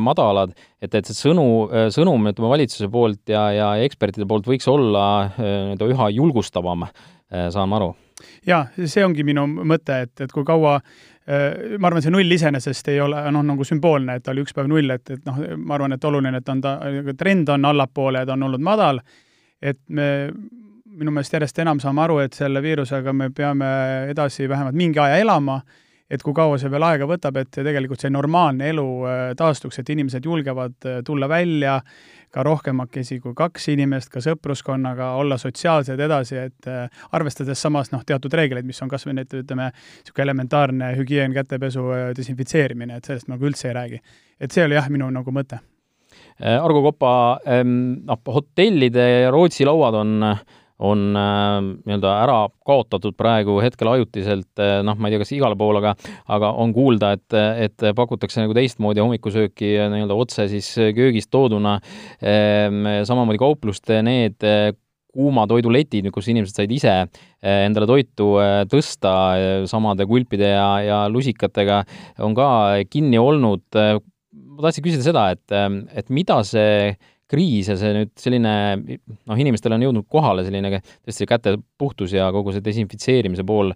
madalad, 0.00 0.56
et, 0.80 0.94
et 0.94 1.04
see 1.04 1.18
sõnu, 1.26 1.46
sõnum, 1.92 2.30
ütleme, 2.32 2.52
valitsuse 2.56 2.88
poolt 2.92 3.28
ja, 3.28 3.50
ja 3.52 3.72
ekspertide 3.84 4.24
poolt 4.30 4.48
võiks 4.48 4.68
olla 4.72 5.04
nii-öelda 5.36 5.92
üha 5.92 6.08
julgustavam, 6.16 6.88
saan 7.28 7.68
ma 7.68 7.82
aru? 7.82 7.92
Jaa, 8.48 8.68
see 8.88 9.04
ongi 9.04 9.24
minu 9.26 9.44
mõte, 9.68 10.04
et, 10.06 10.20
et 10.24 10.32
kui 10.32 10.46
kaua 10.48 10.78
Äh, 10.78 11.13
ma 11.24 11.88
arvan, 11.88 12.02
see 12.04 12.12
null 12.12 12.34
iseenesest 12.36 12.90
ei 12.92 12.98
ole 13.00 13.22
noh, 13.32 13.44
nagu 13.48 13.64
sümboolne, 13.64 14.18
et 14.18 14.24
ta 14.26 14.34
oli 14.34 14.42
üks 14.44 14.52
päev 14.52 14.66
null, 14.68 14.90
et, 14.92 15.08
et 15.14 15.22
noh, 15.24 15.38
ma 15.56 15.78
arvan, 15.78 15.94
et 15.96 16.04
oluline, 16.04 16.36
et 16.36 16.50
on 16.52 16.60
ta, 16.60 16.74
trend 17.16 17.48
on 17.54 17.64
allapoole 17.70 18.20
ja 18.20 18.28
ta 18.28 18.36
on 18.36 18.44
olnud 18.50 18.66
madal, 18.66 19.00
et 19.64 19.80
me 19.88 20.08
minu 20.94 21.14
meelest 21.14 21.34
järjest 21.34 21.58
enam 21.62 21.80
saame 21.82 22.04
aru, 22.04 22.18
et 22.24 22.36
selle 22.36 22.62
viirusega 22.62 23.14
me 23.16 23.30
peame 23.34 23.70
edasi 24.12 24.48
vähemalt 24.50 24.76
mingi 24.78 25.00
aja 25.02 25.18
elama, 25.22 25.58
et 26.10 26.22
kui 26.22 26.36
kaua 26.36 26.58
see 26.60 26.70
veel 26.70 26.84
aega 26.86 27.08
võtab, 27.08 27.38
et 27.40 27.50
tegelikult 27.56 28.02
see 28.02 28.12
normaalne 28.12 28.68
elu 28.70 28.86
äh, 29.08 29.22
taastuks, 29.38 29.80
et 29.80 29.90
inimesed 29.94 30.26
julgevad 30.28 30.76
äh, 30.86 31.00
tulla 31.06 31.28
välja, 31.30 31.78
ka 32.34 32.42
rohkemakesi 32.42 33.20
kui 33.22 33.34
kaks 33.38 33.68
inimest, 33.74 34.10
ka 34.12 34.22
sõpruskonnaga, 34.24 35.12
olla 35.20 35.38
sotsiaalsed 35.38 36.00
edasi, 36.00 36.40
et 36.48 36.70
äh, 36.70 37.04
arvestades 37.14 37.60
samas 37.62 37.92
noh, 37.92 38.02
teatud 38.06 38.34
reegleid, 38.34 38.66
mis 38.66 38.82
on 38.82 38.90
kas 38.90 39.06
või 39.06 39.20
need, 39.20 39.36
ütleme, 39.44 39.70
niisugune 39.74 40.26
elementaarne 40.26 40.90
hügieen, 40.98 41.34
kätepesu, 41.36 41.86
äh, 41.94 42.08
desinfitseerimine, 42.16 42.98
et 42.98 43.10
sellest 43.10 43.30
ma 43.30 43.36
nagu 43.36 43.46
üldse 43.50 43.70
ei 43.70 43.78
räägi. 43.78 44.02
et 44.40 44.50
see 44.50 44.64
oli 44.64 44.74
jah, 44.74 44.88
minu 44.90 45.06
nagu 45.14 45.30
mõte. 45.30 45.60
Äh, 46.42 46.58
Argo 46.58 46.82
Kopa, 46.82 47.38
ähm, 47.46 48.02
noh, 48.04 48.18
hotellide 48.34 49.30
Rootsi 49.30 49.64
lauad 49.64 49.94
on 49.94 50.18
on 50.82 51.14
äh, 51.14 51.60
nii-öelda 51.86 52.12
ära 52.24 52.38
kaotatud 52.66 53.14
praegu 53.18 53.60
hetkel 53.62 53.92
ajutiselt, 53.92 54.50
äh, 54.58 54.80
noh, 54.86 54.98
ma 54.98 55.08
ei 55.08 55.14
tea, 55.14 55.22
kas 55.22 55.34
igal 55.36 55.54
pool, 55.58 55.78
aga 55.78 55.94
aga 56.34 56.50
on 56.60 56.72
kuulda, 56.74 57.12
et, 57.14 57.36
et 57.66 57.84
pakutakse 57.94 58.42
nagu 58.42 58.56
teistmoodi 58.56 59.02
hommikusööki 59.02 59.74
nii-öelda 59.92 60.16
otse 60.18 60.48
siis 60.50 60.72
köögist 60.96 61.30
tooduna. 61.34 61.76
Ähm, 62.18 62.82
samamoodi 63.06 63.38
kaupluste 63.42 64.00
need 64.06 64.42
äh, 64.46 64.72
kuumatoiduletid, 65.14 66.08
kus 66.10 66.26
inimesed 66.32 66.58
said 66.58 66.72
ise 66.74 66.94
endale 67.38 67.86
toitu 67.86 68.32
tõsta 68.66 69.12
samade 69.70 70.08
kulpide 70.10 70.48
ja, 70.56 70.66
ja 70.82 70.96
lusikatega, 71.06 71.84
on 72.26 72.34
ka 72.34 72.48
kinni 72.90 73.20
olnud. 73.22 73.62
ma 73.78 74.64
tahtsin 74.64 74.82
küsida 74.82 75.06
seda, 75.06 75.28
et, 75.30 75.54
et 75.94 76.10
mida 76.10 76.40
see 76.42 76.96
kriis 77.30 77.70
ja 77.70 77.76
see 77.80 77.92
nüüd 77.96 78.12
selline 78.20 78.54
noh, 78.76 79.36
inimestele 79.40 79.76
on 79.78 79.84
jõudnud 79.86 80.08
kohale 80.10 80.44
selline 80.46 80.80
tõesti 80.80 81.28
käte 81.28 81.56
puhtus 81.80 82.14
ja 82.16 82.28
kogu 82.34 82.52
see 82.54 82.64
desinfitseerimise 82.64 83.46
pool, 83.48 83.72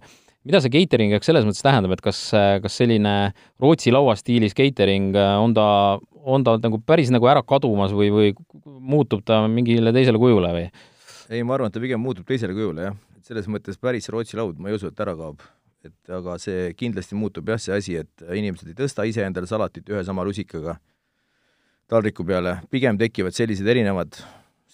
mida 0.47 0.61
see 0.63 0.73
catering 0.73 1.15
jaoks 1.15 1.29
selles 1.29 1.47
mõttes 1.47 1.65
tähendab, 1.65 1.95
et 1.95 2.03
kas, 2.05 2.21
kas 2.63 2.79
selline 2.81 3.15
Rootsi 3.61 3.93
lauastiilis 3.93 4.55
catering, 4.57 5.17
on 5.41 5.55
ta, 5.57 5.67
on 6.19 6.45
ta 6.45 6.57
nagu 6.61 6.81
päris 6.85 7.11
nagu 7.13 7.29
ära 7.31 7.43
kadumas 7.45 7.93
või, 7.95 8.11
või 8.13 8.33
muutub 8.65 9.25
ta 9.25 9.41
mingile 9.49 9.93
teisele 9.95 10.21
kujule 10.21 10.53
või? 10.55 10.67
ei, 11.29 11.45
ma 11.45 11.57
arvan, 11.57 11.69
et 11.69 11.77
ta 11.77 11.83
pigem 11.83 12.01
muutub 12.01 12.27
teisele 12.29 12.55
kujule, 12.57 12.89
jah. 12.89 12.99
et 13.17 13.31
selles 13.33 13.49
mõttes 13.51 13.81
päris 13.81 14.09
Rootsi 14.13 14.37
laud, 14.39 14.61
ma 14.61 14.69
ei 14.69 14.77
usu, 14.77 14.93
et 14.93 15.01
ära 15.05 15.17
kaob. 15.17 15.41
et 15.85 16.11
aga 16.11 16.35
see 16.41 16.69
kindlasti 16.77 17.17
muutub 17.17 17.49
jah, 17.49 17.59
see 17.61 17.75
asi, 17.75 17.97
et 18.03 18.29
inimesed 18.29 18.69
ei 18.69 18.77
tõsta 18.77 19.05
ise 19.07 19.25
endale 19.25 19.47
salatit 19.47 19.89
ühe 19.89 20.05
sama 20.05 20.25
lusikaga 20.27 20.77
taldriku 21.89 22.25
peale, 22.27 22.59
pigem 22.69 22.99
tekivad 22.99 23.35
sellised 23.35 23.67
erinevad 23.69 24.19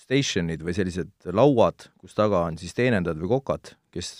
station'id 0.05 0.61
või 0.65 0.75
sellised 0.77 1.29
lauad, 1.33 1.87
kus 2.01 2.15
taga 2.17 2.43
on 2.45 2.59
siis 2.61 2.75
teenindajad 2.77 3.21
või 3.21 3.31
kokad, 3.37 3.73
kes, 3.93 4.11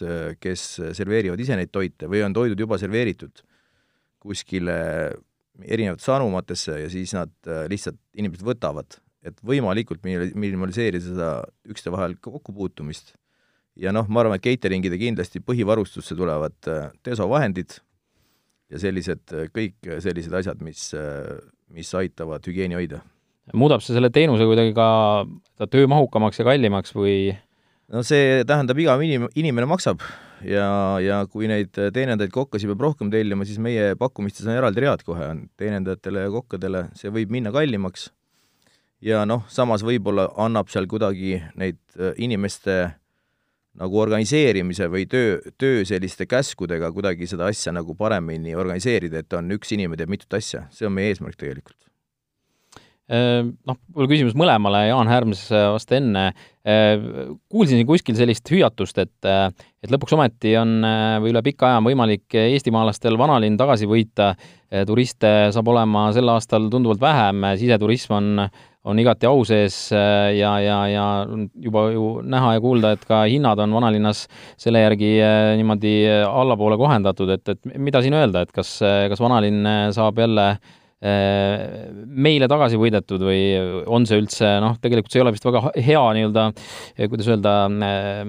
kes 0.42 0.64
serveerivad 0.98 1.42
ise 1.42 1.58
neid 1.60 1.74
toite 1.76 2.10
või 2.10 2.24
on 2.26 2.36
toidud 2.36 2.60
juba 2.60 2.80
serveeritud 2.82 3.44
kuskile 4.26 4.78
erinevatesse 5.62 6.14
anumatesse 6.16 6.80
ja 6.82 6.88
siis 6.92 7.14
nad 7.16 7.32
lihtsalt, 7.72 8.00
inimesed 8.18 8.46
võtavad, 8.48 8.98
et 9.26 9.38
võimalikult 9.46 10.04
minimaliseerida 10.06 11.06
seda 11.06 11.30
ükste 11.70 11.94
vahel 11.94 12.18
kokkupuutumist. 12.22 13.14
ja 13.76 13.92
noh, 13.92 14.08
ma 14.08 14.24
arvan, 14.24 14.40
et 14.40 14.46
catering'ide 14.46 14.98
kindlasti 14.98 15.42
põhivarustusse 15.44 16.16
tulevad 16.16 16.56
desovahendid 17.06 17.78
ja 18.72 18.80
sellised, 18.82 19.36
kõik 19.54 19.92
sellised 20.02 20.34
asjad, 20.34 20.62
mis, 20.64 20.90
mis 21.76 21.92
aitavad 21.98 22.46
hügieeni 22.48 22.80
hoida 22.80 23.02
muudab 23.54 23.84
see 23.86 23.94
selle 23.94 24.10
teenuse 24.14 24.48
kuidagi 24.50 24.74
ka 24.78 25.68
töömahukamaks 25.70 26.42
ja 26.42 26.48
kallimaks 26.48 26.96
või? 26.98 27.36
no 27.92 28.02
see 28.06 28.42
tähendab, 28.48 28.80
iga 28.82 28.98
inim-, 28.98 29.30
inimene 29.38 29.70
maksab 29.70 30.02
ja, 30.46 30.68
ja 31.04 31.22
kui 31.30 31.50
neid 31.50 31.72
teenindajaid, 31.76 32.34
kokkasid 32.34 32.72
peab 32.72 32.84
rohkem 32.88 33.12
tellima, 33.14 33.46
siis 33.48 33.62
meie 33.62 33.94
pakkumistes 34.00 34.48
on 34.48 34.58
eraldi 34.58 34.84
read 34.84 35.06
kohe, 35.06 35.30
on 35.36 35.46
teenindajatele 35.60 36.26
ja 36.26 36.34
kokkadele, 36.34 36.86
see 36.98 37.14
võib 37.14 37.34
minna 37.34 37.54
kallimaks. 37.56 38.10
ja 39.06 39.26
noh, 39.30 39.46
samas 39.52 39.86
võib-olla 39.86 40.32
annab 40.42 40.72
seal 40.74 40.90
kuidagi 40.90 41.38
neid 41.60 41.80
äh, 42.00 42.16
inimeste 42.18 42.96
nagu 43.80 44.00
organiseerimise 44.00 44.90
või 44.92 45.08
töö, 45.10 45.40
töö 45.60 45.84
selliste 45.88 46.28
käskudega 46.30 46.92
kuidagi 46.96 47.28
seda 47.30 47.50
asja 47.52 47.74
nagu 47.76 47.96
paremini 47.98 48.56
organiseerida, 48.56 49.24
et 49.24 49.34
on 49.38 49.52
üks 49.58 49.76
inimene 49.76 50.00
teeb 50.00 50.14
mitut 50.16 50.38
asja, 50.38 50.66
see 50.76 50.88
on 50.88 50.96
meie 50.96 51.14
eesmärk 51.14 51.40
tegelikult. 51.40 51.80
Ehm, 53.06 53.52
noh, 53.70 53.78
mul 53.94 54.08
küsimus 54.10 54.34
mõlemale, 54.34 54.88
Jaan 54.88 55.10
Härms 55.12 55.44
vasta 55.54 56.00
enne, 56.00 56.24
ehm, 56.66 57.36
kuulsin 57.54 57.84
kuskil 57.86 58.18
sellist 58.18 58.50
hüüatust, 58.50 58.98
et 59.04 59.28
et 59.86 59.92
lõpuks 59.94 60.16
ometi 60.18 60.56
on 60.58 60.80
äh, 60.82 61.20
või 61.22 61.30
üle 61.30 61.44
pika 61.46 61.68
aja 61.68 61.82
on 61.84 61.86
võimalik 61.86 62.34
eestimaalastel 62.42 63.20
vanalinn 63.22 63.60
tagasi 63.60 63.86
võita, 63.86 64.32
turiste 64.90 65.52
saab 65.54 65.68
olema 65.70 66.08
sel 66.16 66.32
aastal 66.34 66.66
tunduvalt 66.74 67.00
vähem, 67.00 67.46
siseturism 67.62 68.16
on, 68.18 68.32
on 68.86 69.00
igati 69.02 69.28
au 69.30 69.44
sees 69.48 69.76
ja, 69.92 70.52
ja, 70.62 70.78
ja 70.92 71.06
juba 71.62 71.88
ju 71.94 72.06
näha 72.22 72.56
ja 72.56 72.64
kuulda, 72.64 72.94
et 72.96 73.06
ka 73.10 73.24
hinnad 73.26 73.60
on 73.64 73.74
vanalinnas 73.74 74.26
selle 74.62 74.84
järgi 74.84 75.12
niimoodi 75.58 75.98
allapoole 76.30 76.78
kohendatud, 76.78 77.34
et, 77.34 77.56
et 77.56 77.78
mida 77.82 78.02
siin 78.06 78.18
öelda, 78.18 78.46
et 78.46 78.54
kas, 78.56 78.78
kas 79.10 79.24
vanalinn 79.24 79.92
saab 79.96 80.22
jälle 80.22 80.50
äh, 80.54 80.74
Äh, 81.06 81.92
meile 82.08 82.48
tagasi 82.50 82.80
võidetud 82.80 83.22
või 83.22 83.42
on 83.92 84.08
see 84.08 84.18
üldse 84.22 84.48
noh, 84.64 84.78
tegelikult 84.82 85.12
see 85.12 85.20
ei 85.20 85.26
ole 85.26 85.34
vist 85.36 85.46
väga 85.46 85.62
hea 85.76 86.04
nii-öelda, 86.18 86.46
äh, 86.96 87.10
kuidas 87.12 87.28
öelda, 87.30 87.56
äh, 87.68 88.22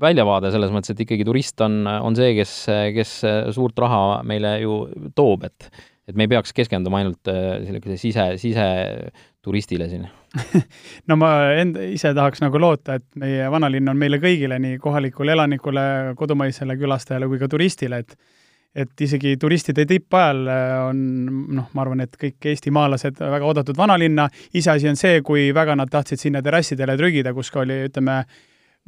väljavaade 0.00 0.52
selles 0.54 0.70
mõttes, 0.72 0.94
et 0.94 1.02
ikkagi 1.02 1.26
turist 1.28 1.60
on, 1.66 1.82
on 1.90 2.16
see, 2.16 2.30
kes, 2.38 2.54
kes 2.94 3.16
suurt 3.58 3.82
raha 3.84 4.22
meile 4.28 4.54
ju 4.62 4.78
toob, 5.18 5.48
et 5.50 5.68
et 6.08 6.16
me 6.18 6.26
ei 6.26 6.32
peaks 6.32 6.52
keskenduma 6.56 6.98
ainult 7.00 7.30
sellise 7.30 7.96
sise, 8.00 8.26
siseturistile 8.42 9.88
siin. 9.90 10.08
No 11.08 11.16
ma 11.20 11.32
enda, 11.60 11.84
ise 11.86 12.14
tahaks 12.16 12.42
nagu 12.42 12.60
loota, 12.60 12.98
et 12.98 13.06
meie 13.20 13.48
vanalinn 13.52 13.92
on 13.92 13.98
meile 14.00 14.18
kõigile, 14.22 14.58
nii 14.62 14.78
kohalikule 14.82 15.36
elanikule, 15.36 15.82
kodumaisele 16.18 16.78
külastajale 16.80 17.28
kui 17.30 17.42
ka 17.42 17.50
turistile, 17.52 18.02
et 18.02 18.16
et 18.72 19.04
isegi 19.04 19.34
turistide 19.40 19.84
tippajal 19.88 20.46
äh, 20.48 20.70
on 20.88 21.02
noh, 21.58 21.68
ma 21.76 21.84
arvan, 21.84 22.02
et 22.04 22.16
kõik 22.20 22.48
eestimaalased 22.52 23.20
väga 23.20 23.48
oodatud 23.48 23.76
vanalinna, 23.76 24.28
iseasi 24.56 24.88
on 24.88 24.96
see, 24.96 25.20
kui 25.26 25.50
väga 25.54 25.76
nad 25.76 25.92
tahtsid 25.92 26.20
sinna 26.20 26.42
terrassidele 26.44 26.96
trügida, 26.96 27.34
kus 27.36 27.52
ka 27.52 27.62
oli, 27.66 27.82
ütleme, 27.90 28.22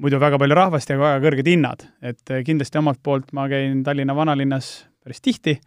muidu 0.01 0.19
väga 0.23 0.41
palju 0.41 0.57
rahvast 0.59 0.91
ja 0.91 0.99
väga 0.99 1.21
kõrged 1.27 1.51
hinnad. 1.53 1.85
et 2.03 2.33
äh, 2.33 2.43
kindlasti 2.47 2.81
omalt 2.81 3.03
poolt 3.03 3.33
ma 3.37 3.49
käin 3.53 3.83
Tallinna 3.85 4.17
vanalinnas 4.17 4.87
päris 5.05 5.21
tihti, 5.21 5.59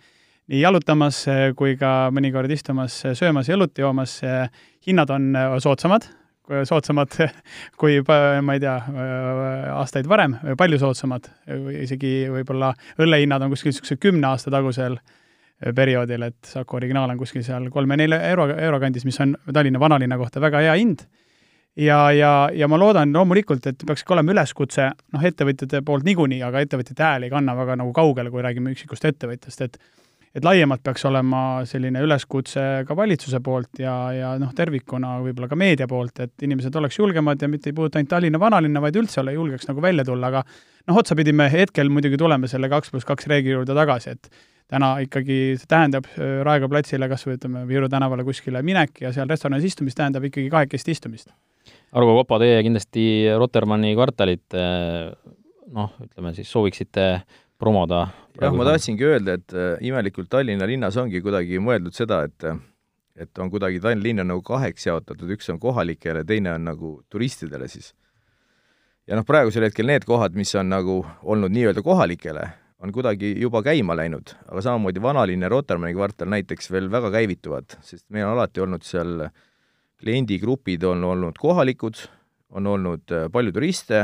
nii 0.48 0.62
jalutamas 0.62 1.24
äh, 1.32 1.50
kui 1.58 1.76
ka 1.80 2.10
mõnikord 2.16 2.52
istumas, 2.54 3.02
söömas 3.20 3.50
ja 3.50 3.58
õlut 3.58 3.78
joomas. 3.78 4.22
hinnad 4.88 5.10
on 5.12 5.36
soodsamad, 5.60 6.08
soodsamad 6.64 7.18
kui 7.78 8.00
ma 8.48 8.56
ei 8.56 8.64
tea, 8.64 8.78
aastaid 9.76 10.08
varem, 10.08 10.38
palju 10.58 10.80
soodsamad, 10.80 11.28
isegi 11.84 12.30
võib-olla 12.32 12.74
õllehinnad 13.00 13.44
on 13.44 13.52
kuskil 13.52 13.74
niisuguse 13.74 14.00
kümne 14.00 14.28
aasta 14.28 14.54
tagusel 14.54 14.98
perioodil, 15.76 16.28
et 16.28 16.46
Saku 16.46 16.78
originaal 16.78 17.10
on 17.10 17.20
kuskil 17.20 17.44
seal 17.46 17.70
kolme-nelja 17.74 18.20
euro, 18.30 18.48
euro 18.54 18.80
kandis, 18.80 19.06
mis 19.08 19.18
on 19.24 19.34
Tallinna 19.54 19.82
vanalinna 19.82 20.18
kohta 20.18 20.42
väga 20.42 20.62
hea 20.68 20.76
hind. 20.78 21.08
ja, 21.78 22.12
ja, 22.12 22.50
ja 22.54 22.68
ma 22.68 22.78
loodan 22.78 23.14
loomulikult, 23.14 23.66
et 23.70 23.84
peaks 23.86 24.02
ikka 24.02 24.16
olema 24.16 24.34
üleskutse, 24.34 24.88
noh, 25.14 25.24
ettevõtjate 25.30 25.84
poolt 25.86 26.06
niikuinii, 26.08 26.42
aga 26.46 26.62
ettevõtjate 26.66 27.04
hääl 27.04 27.28
ei 27.28 27.34
kanna 27.34 27.54
väga 27.58 27.76
nagu 27.78 27.94
kaugele, 27.94 28.32
kui 28.34 28.42
räägime 28.46 28.74
üksikust 28.74 29.06
ettevõtjast, 29.06 29.62
et 29.66 29.78
et 30.38 30.46
laiemalt 30.46 30.84
peaks 30.86 31.06
olema 31.10 31.42
selline 31.66 32.02
üleskutse 32.06 32.64
ka 32.88 32.96
valitsuse 32.98 33.40
poolt 33.44 33.82
ja, 33.82 33.94
ja 34.14 34.34
noh, 34.42 34.52
tervikuna 34.58 35.16
võib-olla 35.24 35.50
ka 35.50 35.58
meedia 35.58 35.88
poolt, 35.90 36.22
et 36.22 36.46
inimesed 36.46 36.76
oleks 36.78 37.00
julgemad 37.00 37.42
ja 37.42 37.50
mitte 37.50 37.72
ei 37.72 37.78
puuduta 37.78 37.98
ainult 37.98 38.12
Tallinna 38.12 38.42
vanalinna, 38.42 38.84
vaid 38.84 39.00
üldse 39.02 39.24
ole 39.24 39.34
julgeks 39.34 39.70
nagu 39.70 39.82
välja 39.82 40.06
tulla, 40.08 40.30
aga 40.30 40.44
noh, 40.46 41.00
otsapidi 41.02 41.34
me 41.34 41.50
hetkel 41.52 41.90
muidugi 41.94 42.20
tuleme 42.22 42.50
selle 42.52 42.70
kaks 42.70 42.94
pluss 42.94 43.08
kaks 43.08 43.30
reegli 43.32 43.56
juurde 43.56 43.74
tagasi, 43.78 44.14
et 44.14 44.30
täna 44.70 44.92
ikkagi 45.04 45.40
see 45.58 45.72
tähendab 45.72 46.10
äh, 46.14 46.42
Raekoja 46.46 46.72
platsile 46.76 47.10
kas 47.10 47.26
või 47.26 47.40
ütleme, 47.40 47.64
Viru 47.70 47.90
tänavale 47.90 48.28
kuskile 48.28 48.62
minek 48.68 49.02
ja 49.02 49.14
seal 49.16 49.30
restoranis 49.32 49.66
istumist 49.72 49.98
tähendab 49.98 50.28
ikkagi 50.28 50.52
kahekesti 50.54 50.94
istumist. 50.94 51.34
Argo 51.98 52.14
Kopa, 52.20 52.38
teie 52.44 52.62
kindlasti 52.68 53.08
Rotermanni 53.40 53.96
kvartalit 53.98 54.56
äh, 54.60 55.10
noh, 55.74 55.98
ütleme 56.04 56.34
siis 56.38 56.52
sooviksite 56.52 57.08
promoda? 57.60 58.08
jah, 58.42 58.54
ma 58.54 58.66
tahtsingi 58.68 59.06
öelda, 59.08 59.38
et 59.40 59.54
äh, 59.56 59.78
imelikult 59.88 60.30
Tallinna 60.30 60.68
linnas 60.70 60.98
ongi 61.02 61.22
kuidagi 61.26 61.62
mõeldud 61.64 61.96
seda, 61.98 62.24
et 62.28 62.50
et 63.18 63.40
on 63.42 63.50
kuidagi 63.50 63.82
Tallinna 63.82 64.06
linn 64.06 64.22
on 64.22 64.32
nagu 64.36 64.44
kaheks 64.46 64.86
jaotatud, 64.90 65.32
üks 65.34 65.50
on 65.54 65.60
kohalikele, 65.62 66.24
teine 66.28 66.54
on 66.54 66.70
nagu 66.70 66.94
turistidele 67.10 67.70
siis. 67.72 67.94
ja 69.08 69.18
noh, 69.18 69.26
praegusel 69.26 69.66
hetkel 69.66 69.90
need 69.90 70.06
kohad, 70.06 70.38
mis 70.38 70.54
on 70.56 70.70
nagu 70.70 71.02
olnud 71.24 71.54
nii-öelda 71.54 71.82
kohalikele, 71.86 72.46
on 72.84 72.94
kuidagi 72.94 73.34
juba 73.42 73.64
käima 73.66 73.96
läinud, 73.98 74.36
aga 74.46 74.62
samamoodi 74.62 75.02
Vanalinn 75.02 75.46
ja 75.46 75.50
Rotermanni 75.50 75.98
kvartal 75.98 76.30
näiteks 76.30 76.72
veel 76.72 76.92
väga 76.94 77.12
käivituvad, 77.16 77.80
sest 77.82 78.06
meil 78.14 78.28
on 78.28 78.38
alati 78.38 78.62
olnud 78.62 78.86
seal 78.86 79.30
kliendigrupid 79.98 80.84
on 80.86 81.04
olnud 81.04 81.40
kohalikud, 81.42 82.04
on 82.54 82.68
olnud 82.68 83.12
äh, 83.12 83.26
palju 83.34 83.54
turiste, 83.56 84.04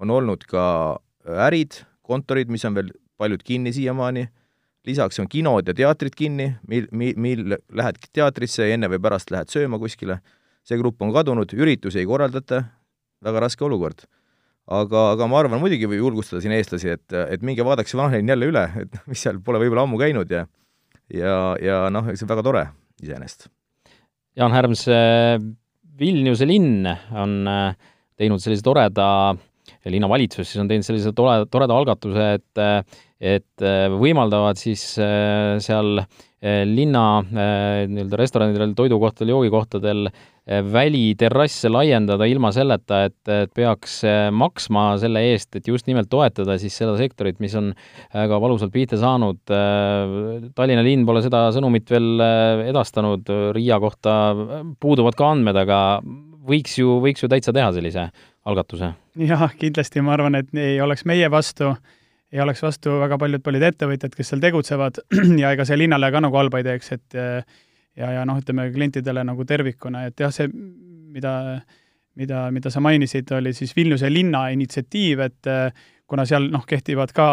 on 0.00 0.10
olnud 0.10 0.46
ka 0.48 0.64
äh, 0.96 1.44
ärid, 1.48 1.82
kontorid, 2.06 2.50
mis 2.52 2.64
on 2.68 2.76
veel 2.76 2.90
paljud 3.18 3.42
kinni 3.46 3.72
siiamaani, 3.74 4.26
lisaks 4.86 5.18
on 5.22 5.28
kinod 5.30 5.66
ja 5.68 5.74
teatrid 5.74 6.14
kinni, 6.16 6.52
mil, 6.70 6.86
mil, 6.94 7.16
mil 7.18 7.56
lähed 7.74 7.98
teatrisse 8.14 8.66
ja 8.66 8.76
enne 8.76 8.90
või 8.92 9.00
pärast 9.02 9.32
lähed 9.34 9.50
sööma 9.50 9.80
kuskile, 9.82 10.20
see 10.66 10.78
grupp 10.78 11.02
on 11.02 11.14
kadunud, 11.14 11.50
üritusi 11.56 12.02
ei 12.02 12.08
korraldata, 12.08 12.62
väga 13.24 13.42
raske 13.46 13.66
olukord. 13.66 14.06
aga, 14.66 15.12
aga 15.14 15.26
ma 15.30 15.38
arvan, 15.38 15.60
muidugi 15.62 15.86
võib 15.86 16.00
julgustada 16.02 16.40
siin 16.42 16.54
eestlasi, 16.56 16.88
et, 16.96 17.12
et 17.30 17.42
minge 17.42 17.62
vaadake 17.62 17.90
see 17.90 17.98
vanalinn 17.98 18.28
jälle 18.28 18.48
üle, 18.50 18.64
et 18.82 18.96
mis 19.10 19.22
seal 19.22 19.38
pole 19.40 19.60
võib-olla 19.62 19.86
ammu 19.86 19.98
käinud 20.00 20.30
ja 20.30 20.46
ja, 21.12 21.56
ja 21.62 21.84
noh, 21.90 22.08
see 22.14 22.26
on 22.26 22.32
väga 22.32 22.42
tore 22.46 22.64
iseenesest. 23.02 23.46
Jaan 24.36 24.52
Härms, 24.52 24.86
äh, 24.90 25.38
Vilniuse 25.98 26.48
linn 26.48 26.86
on 26.86 27.36
äh, 27.48 27.76
teinud 28.18 28.42
sellise 28.42 28.64
toreda 28.66 29.06
äh, 29.30 29.38
linnavalitsus 29.92 30.48
siis 30.50 30.62
on 30.62 30.70
teinud 30.70 30.86
sellise 30.86 31.12
tore, 31.16 31.44
toreda 31.50 31.76
algatuse, 31.76 32.30
et 32.38 32.64
et 33.16 33.64
võimaldavad 33.96 34.58
siis 34.60 34.82
äh, 35.00 35.56
seal 35.64 36.02
äh, 36.02 36.64
linna 36.68 37.04
äh, 37.22 37.84
nii-öelda 37.88 38.18
restoranidel, 38.20 38.74
toidukohtadel, 38.76 39.32
joogikohtadel 39.32 40.10
väliterrasse 40.46 41.66
laiendada 41.72 42.28
ilma 42.30 42.52
selleta, 42.54 43.00
et, 43.08 43.16
et 43.26 43.50
peaks 43.56 43.96
maksma 44.30 44.84
selle 45.02 45.24
eest, 45.32 45.56
et 45.58 45.66
just 45.66 45.88
nimelt 45.90 46.06
toetada 46.12 46.54
siis 46.62 46.76
seda 46.78 46.92
sektorit, 47.00 47.40
mis 47.42 47.56
on 47.58 47.72
väga 48.14 48.38
valusalt 48.44 48.70
pihta 48.70 48.94
saanud. 49.00 49.40
Tallinna 49.50 50.84
linn 50.86 51.02
pole 51.08 51.24
seda 51.24 51.48
sõnumit 51.56 51.90
veel 51.90 52.22
edastanud, 52.68 53.26
Riia 53.58 53.80
kohta 53.82 54.14
puuduvad 54.78 55.18
ka 55.18 55.32
andmed, 55.34 55.58
aga 55.64 55.80
võiks 56.46 56.78
ju, 56.78 57.00
võiks 57.02 57.26
ju 57.26 57.32
täitsa 57.32 57.50
teha 57.56 57.72
sellise 57.74 58.06
algatuse. 58.46 58.92
Jah, 59.24 59.46
kindlasti. 59.58 60.02
Ma 60.04 60.16
arvan, 60.16 60.40
et 60.40 60.52
ei 60.60 60.80
oleks 60.84 61.06
meie 61.08 61.30
vastu, 61.32 61.72
ei 62.32 62.42
oleks 62.42 62.62
vastu 62.64 62.98
väga 63.00 63.18
paljud, 63.20 63.44
paljud 63.44 63.64
ettevõtjad, 63.70 64.14
kes 64.16 64.32
seal 64.32 64.44
tegutsevad. 64.44 65.00
Ja 65.42 65.54
ega 65.56 65.64
see 65.68 65.78
linnale 65.78 66.10
ka 66.12 66.22
nagu 66.24 66.36
halba 66.36 66.60
ei 66.62 66.68
teeks, 66.68 66.92
et 66.98 67.16
ja, 67.16 68.12
ja 68.12 68.24
noh, 68.28 68.38
ütleme 68.42 68.68
klientidele 68.74 69.24
nagu 69.24 69.44
tervikuna, 69.48 70.06
et 70.10 70.20
jah, 70.20 70.34
see, 70.34 70.50
mida 71.16 71.36
mida, 72.16 72.46
mida 72.50 72.72
sa 72.72 72.80
mainisid, 72.80 73.30
oli 73.36 73.52
siis 73.56 73.74
Vilniuse 73.76 74.10
linna 74.12 74.46
initsiatiiv, 74.54 75.20
et 75.26 75.50
kuna 76.06 76.26
seal 76.28 76.50
noh, 76.52 76.62
kehtivad 76.68 77.10
ka 77.14 77.26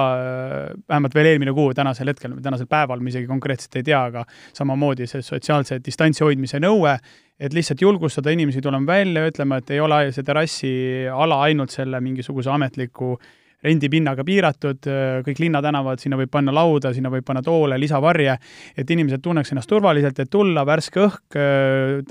vähemalt 0.89 1.13
veel 1.15 1.29
eelmine 1.33 1.53
kuu, 1.53 1.73
tänasel 1.77 2.09
hetkel, 2.09 2.33
tänasel 2.41 2.69
päeval 2.69 3.03
me 3.03 3.12
isegi 3.13 3.29
konkreetselt 3.29 3.77
ei 3.77 3.86
tea, 3.89 3.99
aga 4.09 4.25
samamoodi 4.57 5.07
see 5.09 5.21
sotsiaalse 5.25 5.77
distantsi 5.86 6.25
hoidmise 6.25 6.62
nõue, 6.63 6.95
et 7.39 7.53
lihtsalt 7.53 7.81
julgustada 7.81 8.33
inimesi 8.33 8.62
tulema 8.65 8.95
välja, 8.95 9.27
ütlema, 9.29 9.62
et 9.62 9.71
ei 9.75 9.81
ole 9.83 10.01
see 10.15 10.25
terrassiala 10.25 11.39
ainult 11.45 11.73
selle 11.73 12.01
mingisuguse 12.01 12.49
ametliku 12.53 13.13
äh, 13.13 13.31
rendipinnaga 13.63 14.26
piiratud, 14.28 14.89
kõik 15.23 15.39
linnatänavad, 15.39 16.02
sinna 16.02 16.17
võib 16.19 16.32
panna 16.34 16.54
lauda, 16.56 16.93
sinna 16.93 17.12
võib 17.13 17.26
panna 17.28 17.41
toole, 17.45 17.78
lisavarje, 17.80 18.36
et 18.78 18.89
inimesed 18.91 19.23
tunneks 19.23 19.54
ennast 19.54 19.71
turvaliselt, 19.71 20.19
et 20.19 20.32
tulla, 20.32 20.65
värske 20.67 21.04
õhk, 21.06 21.39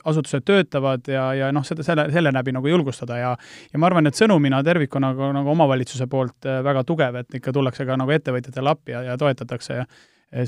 asutused 0.09 0.47
töötavad 0.49 1.09
ja, 1.13 1.27
ja 1.37 1.53
noh, 1.55 1.67
seda, 1.67 1.85
selle, 1.87 2.09
selle 2.15 2.33
läbi 2.33 2.55
nagu 2.57 2.73
julgustada 2.73 3.21
ja 3.21 3.33
ja 3.73 3.81
ma 3.81 3.89
arvan, 3.89 4.09
et 4.09 4.19
sõnumina 4.19 4.63
tervikuna 4.65 5.13
nagu, 5.13 5.31
nagu 5.37 5.53
omavalitsuse 5.55 6.09
poolt 6.11 6.49
äh, 6.49 6.61
väga 6.65 6.85
tugev, 6.89 7.21
et 7.23 7.39
ikka 7.41 7.55
tullakse 7.55 7.87
ka 7.89 7.99
nagu 8.01 8.15
ettevõtjatele 8.15 8.73
appi 8.73 8.97
ja, 8.97 9.05
ja 9.11 9.19
toetatakse 9.21 9.83
äh, 9.83 9.89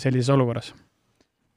sellises 0.00 0.32
olukorras. 0.34 0.72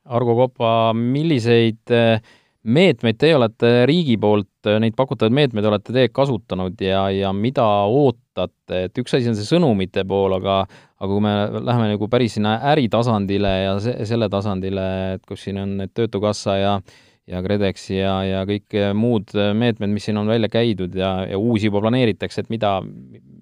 Argo 0.08 0.38
Kopa, 0.38 0.94
milliseid 0.96 1.92
äh, 1.92 2.22
meetmeid 2.68 3.18
teie 3.20 3.36
olete 3.38 3.72
riigi 3.88 4.18
poolt, 4.20 4.68
neid 4.82 4.96
pakutavaid 4.98 5.36
meetmeid 5.36 5.68
olete 5.70 5.96
teie 5.96 6.12
kasutanud 6.12 6.80
ja, 6.84 7.06
ja 7.14 7.32
mida 7.36 7.66
ootate, 7.88 8.88
et 8.90 9.00
üks 9.00 9.16
asi 9.16 9.32
on 9.32 9.38
see 9.38 9.48
sõnumite 9.48 10.04
pool, 10.08 10.36
aga 10.40 10.62
aga 10.98 11.10
kui 11.12 11.22
me 11.22 11.34
läheme 11.62 11.92
nagu 11.94 12.08
päris 12.10 12.36
sinna 12.38 12.56
äritasandile 12.74 13.52
ja 13.64 13.76
se-, 13.84 13.96
selle 14.10 14.28
tasandile, 14.34 14.88
et 15.18 15.28
kus 15.30 15.46
siin 15.46 15.62
on 15.62 15.76
need 15.82 15.94
Töötukassa 15.96 16.58
ja 16.58 16.80
ja 17.28 17.42
KredEx 17.44 17.90
ja, 17.92 18.14
ja 18.24 18.44
kõik 18.48 18.76
muud 18.96 19.34
meetmed, 19.36 19.92
mis 19.92 20.08
siin 20.08 20.20
on 20.20 20.30
välja 20.32 20.50
käidud 20.52 20.96
ja, 20.96 21.12
ja 21.28 21.40
uusi 21.40 21.68
juba 21.68 21.82
planeeritakse, 21.84 22.46
et 22.46 22.52
mida, 22.54 22.78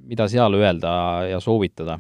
mida 0.10 0.26
seal 0.32 0.58
öelda 0.58 0.94
ja 1.30 1.42
soovitada? 1.44 2.00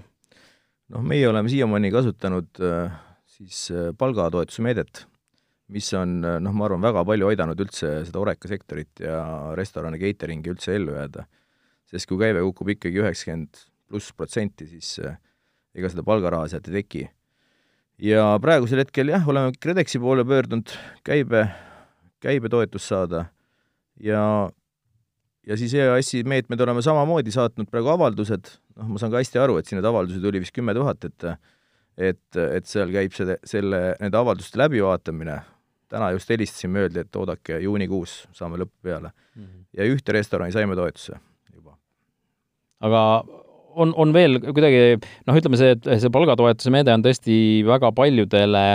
noh, 0.94 1.02
meie 1.02 1.26
oleme 1.30 1.50
siiamaani 1.50 1.90
kasutanud 1.94 2.62
äh, 2.62 2.98
siis 3.38 3.68
äh, 3.74 3.90
palgatoetuse 3.98 4.66
meedet 4.66 5.06
mis 5.74 5.88
on 5.98 6.20
noh, 6.22 6.54
ma 6.54 6.68
arvan, 6.68 6.84
väga 6.84 7.04
palju 7.08 7.30
aidanud 7.32 7.62
üldse 7.66 7.92
seda 8.06 8.22
Oreka 8.22 8.50
sektorit 8.50 9.02
ja 9.02 9.20
restorani 9.58 10.00
catering'i 10.02 10.52
üldse 10.54 10.76
ellu 10.78 10.94
jääda. 10.94 11.26
sest 11.90 12.10
kui 12.10 12.20
käive 12.22 12.42
kukub 12.48 12.70
ikkagi 12.76 13.02
üheksakümmend 13.02 13.62
pluss 13.90 14.14
protsenti, 14.18 14.68
siis 14.70 14.98
eh, 15.00 15.18
ega 15.78 15.90
seda 15.92 16.06
palgaraha 16.06 16.50
sealt 16.50 16.70
ei 16.70 16.82
teki. 16.82 17.06
ja 18.02 18.36
praegusel 18.42 18.84
hetkel 18.84 19.10
jah, 19.14 19.26
oleme 19.28 19.56
KredExi 19.60 20.02
poole 20.04 20.26
pöördunud 20.28 20.74
käibe, 21.06 21.48
käibetoetust 22.22 22.92
saada 22.92 23.26
ja 24.02 24.50
ja 25.46 25.58
siis 25.58 25.74
EAS-i 25.78 26.24
meetmed 26.28 26.62
oleme 26.62 26.82
samamoodi 26.82 27.32
saatnud 27.34 27.70
praegu 27.72 27.92
avaldused, 27.94 28.50
noh, 28.76 28.94
ma 28.94 29.02
saan 29.02 29.14
ka 29.14 29.22
hästi 29.22 29.42
aru, 29.42 29.60
et 29.60 29.70
siin 29.70 29.80
neid 29.80 29.90
avaldusi 29.90 30.22
tuli 30.22 30.42
vist 30.42 30.56
kümme 30.56 30.74
tuhat, 30.78 31.06
et 31.06 31.30
et, 31.96 32.38
et 32.38 32.66
seal 32.68 32.90
käib 32.92 33.14
selle, 33.16 33.38
selle, 33.48 33.78
nende 34.02 34.20
avalduste 34.20 34.60
läbivaatamine, 34.60 35.38
täna 35.96 36.12
just 36.16 36.30
helistasime, 36.30 36.86
öeldi, 36.86 37.06
et 37.06 37.16
oodake, 37.16 37.60
juunikuus 37.64 38.18
saame 38.36 38.60
lõppu 38.60 38.90
peale 38.90 39.12
mm. 39.14 39.44
-hmm. 39.44 39.66
ja 39.80 39.88
ühte 39.88 40.16
restorani 40.16 40.56
saime 40.56 40.76
toetuse 40.76 41.20
juba. 41.54 41.78
aga 42.80 43.02
on, 43.76 43.94
on 44.00 44.14
veel 44.16 44.40
kuidagi 44.44 44.84
noh, 44.98 45.38
ütleme 45.38 45.60
see, 45.60 45.76
see 46.02 46.12
palgatoetuse 46.14 46.74
meede 46.74 46.94
on 46.96 47.04
tõesti 47.06 47.38
väga 47.68 47.92
paljudele 47.96 48.66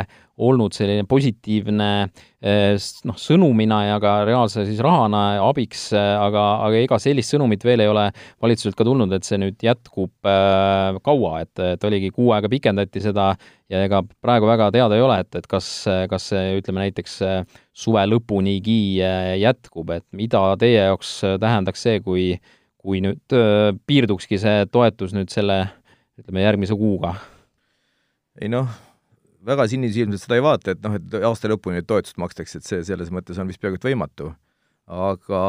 olnud 0.40 0.72
selline 0.72 1.04
positiivne 1.08 1.88
eh, 2.00 2.76
noh, 3.08 3.16
sõnumina 3.20 3.80
ja 3.84 3.98
ka 4.00 4.14
reaalse 4.24 4.64
siis 4.68 4.80
rahana 4.84 5.22
abiks, 5.44 5.90
aga, 5.92 6.44
aga 6.64 6.80
ega 6.80 6.98
sellist 7.02 7.34
sõnumit 7.34 7.64
veel 7.66 7.84
ei 7.84 7.90
ole 7.90 8.06
valitsuselt 8.40 8.78
ka 8.78 8.86
tulnud, 8.88 9.12
et 9.12 9.28
see 9.28 9.40
nüüd 9.42 9.60
jätkub 9.64 10.28
äh, 10.28 10.96
kaua, 11.04 11.42
et, 11.44 11.52
et 11.74 11.88
oligi 11.88 12.12
kuu 12.14 12.32
aega 12.36 12.48
pikendati 12.52 13.02
seda 13.04 13.34
ja 13.70 13.82
ega 13.84 14.00
praegu 14.24 14.48
väga 14.48 14.70
teada 14.74 14.96
ei 14.96 15.04
ole, 15.04 15.20
et, 15.26 15.42
et 15.42 15.50
kas, 15.50 15.68
kas 16.10 16.30
see 16.32 16.56
ütleme 16.58 16.86
näiteks 16.86 17.20
suve 17.76 18.06
lõpunigi 18.08 18.80
jätkub, 19.42 19.92
et 19.94 20.06
mida 20.16 20.42
teie 20.60 20.88
jaoks 20.88 21.18
tähendaks 21.42 21.84
see, 21.84 22.00
kui 22.04 22.32
kui 22.80 23.02
nüüd 23.04 23.36
öö, 23.36 23.72
piirdukski 23.86 24.38
see 24.40 24.64
toetus 24.72 25.12
nüüd 25.16 25.32
selle 25.32 25.62
ütleme, 26.20 26.44
järgmise 26.44 26.76
kuuga? 26.78 27.14
ei 28.40 28.48
noh, 28.48 28.68
väga 29.44 29.66
sinisilmselt 29.68 30.22
seda 30.22 30.38
ei 30.38 30.44
vaata, 30.44 30.74
et 30.74 30.84
noh, 30.84 30.96
et 30.96 31.18
aasta 31.26 31.50
lõpuni 31.50 31.82
toetust 31.84 32.20
makstakse, 32.20 32.60
et 32.60 32.68
see 32.68 32.84
selles 32.88 33.10
mõttes 33.12 33.40
on 33.40 33.50
vist 33.50 33.60
peaaegu 33.60 33.80
et 33.80 33.88
võimatu. 33.90 34.30
aga, 34.86 35.42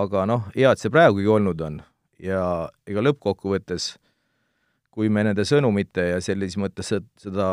aga 0.00 0.24
noh, 0.30 0.48
hea, 0.56 0.72
et 0.72 0.82
see 0.82 0.92
praegugi 0.92 1.30
olnud 1.30 1.60
on 1.68 1.82
ja 2.22 2.40
ega 2.88 3.04
lõppkokkuvõttes 3.04 3.94
kui 4.96 5.10
me 5.12 5.26
nende 5.26 5.44
sõnumite 5.44 6.06
ja 6.14 6.20
sellises 6.24 6.56
mõttes 6.60 6.88
seda 7.20 7.48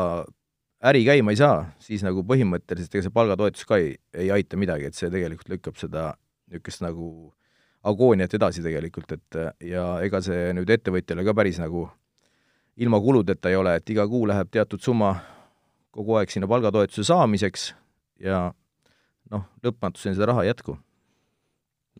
äri 0.84 1.04
käima 1.04 1.34
ei 1.34 1.40
saa, 1.40 1.64
siis 1.82 2.04
nagu 2.04 2.24
põhimõtteliselt 2.28 2.96
ega 2.96 3.04
see 3.04 3.14
palgatoetus 3.14 3.66
ka 3.68 3.78
ei, 3.80 3.94
ei 4.16 4.30
aita 4.32 4.56
midagi, 4.60 4.88
et 4.88 4.96
see 4.96 5.10
tegelikult 5.12 5.52
lükkab 5.52 5.80
seda 5.80 6.14
niisugust 6.48 6.84
nagu 6.84 7.08
agooniat 7.84 8.34
edasi 8.34 8.62
tegelikult, 8.64 9.12
et 9.12 9.38
ja 9.70 9.84
ega 10.04 10.20
see 10.24 10.52
nüüd 10.56 10.70
ettevõtjale 10.72 11.24
ka 11.26 11.34
päris 11.36 11.60
nagu 11.60 11.86
ilma 12.80 13.00
kuludeta 13.00 13.52
ei 13.52 13.56
ole, 13.56 13.76
et 13.78 13.90
iga 13.90 14.06
kuu 14.08 14.26
läheb 14.28 14.50
teatud 14.50 14.82
summa 14.82 15.14
kogu 15.94 16.18
aeg 16.18 16.32
sinna 16.32 16.48
palgatoetuse 16.50 17.06
saamiseks 17.06 17.68
ja 18.24 18.48
noh, 19.30 19.46
lõpmatuseni 19.64 20.16
seda 20.16 20.32
raha 20.32 20.44
ei 20.44 20.50
jätku 20.50 20.76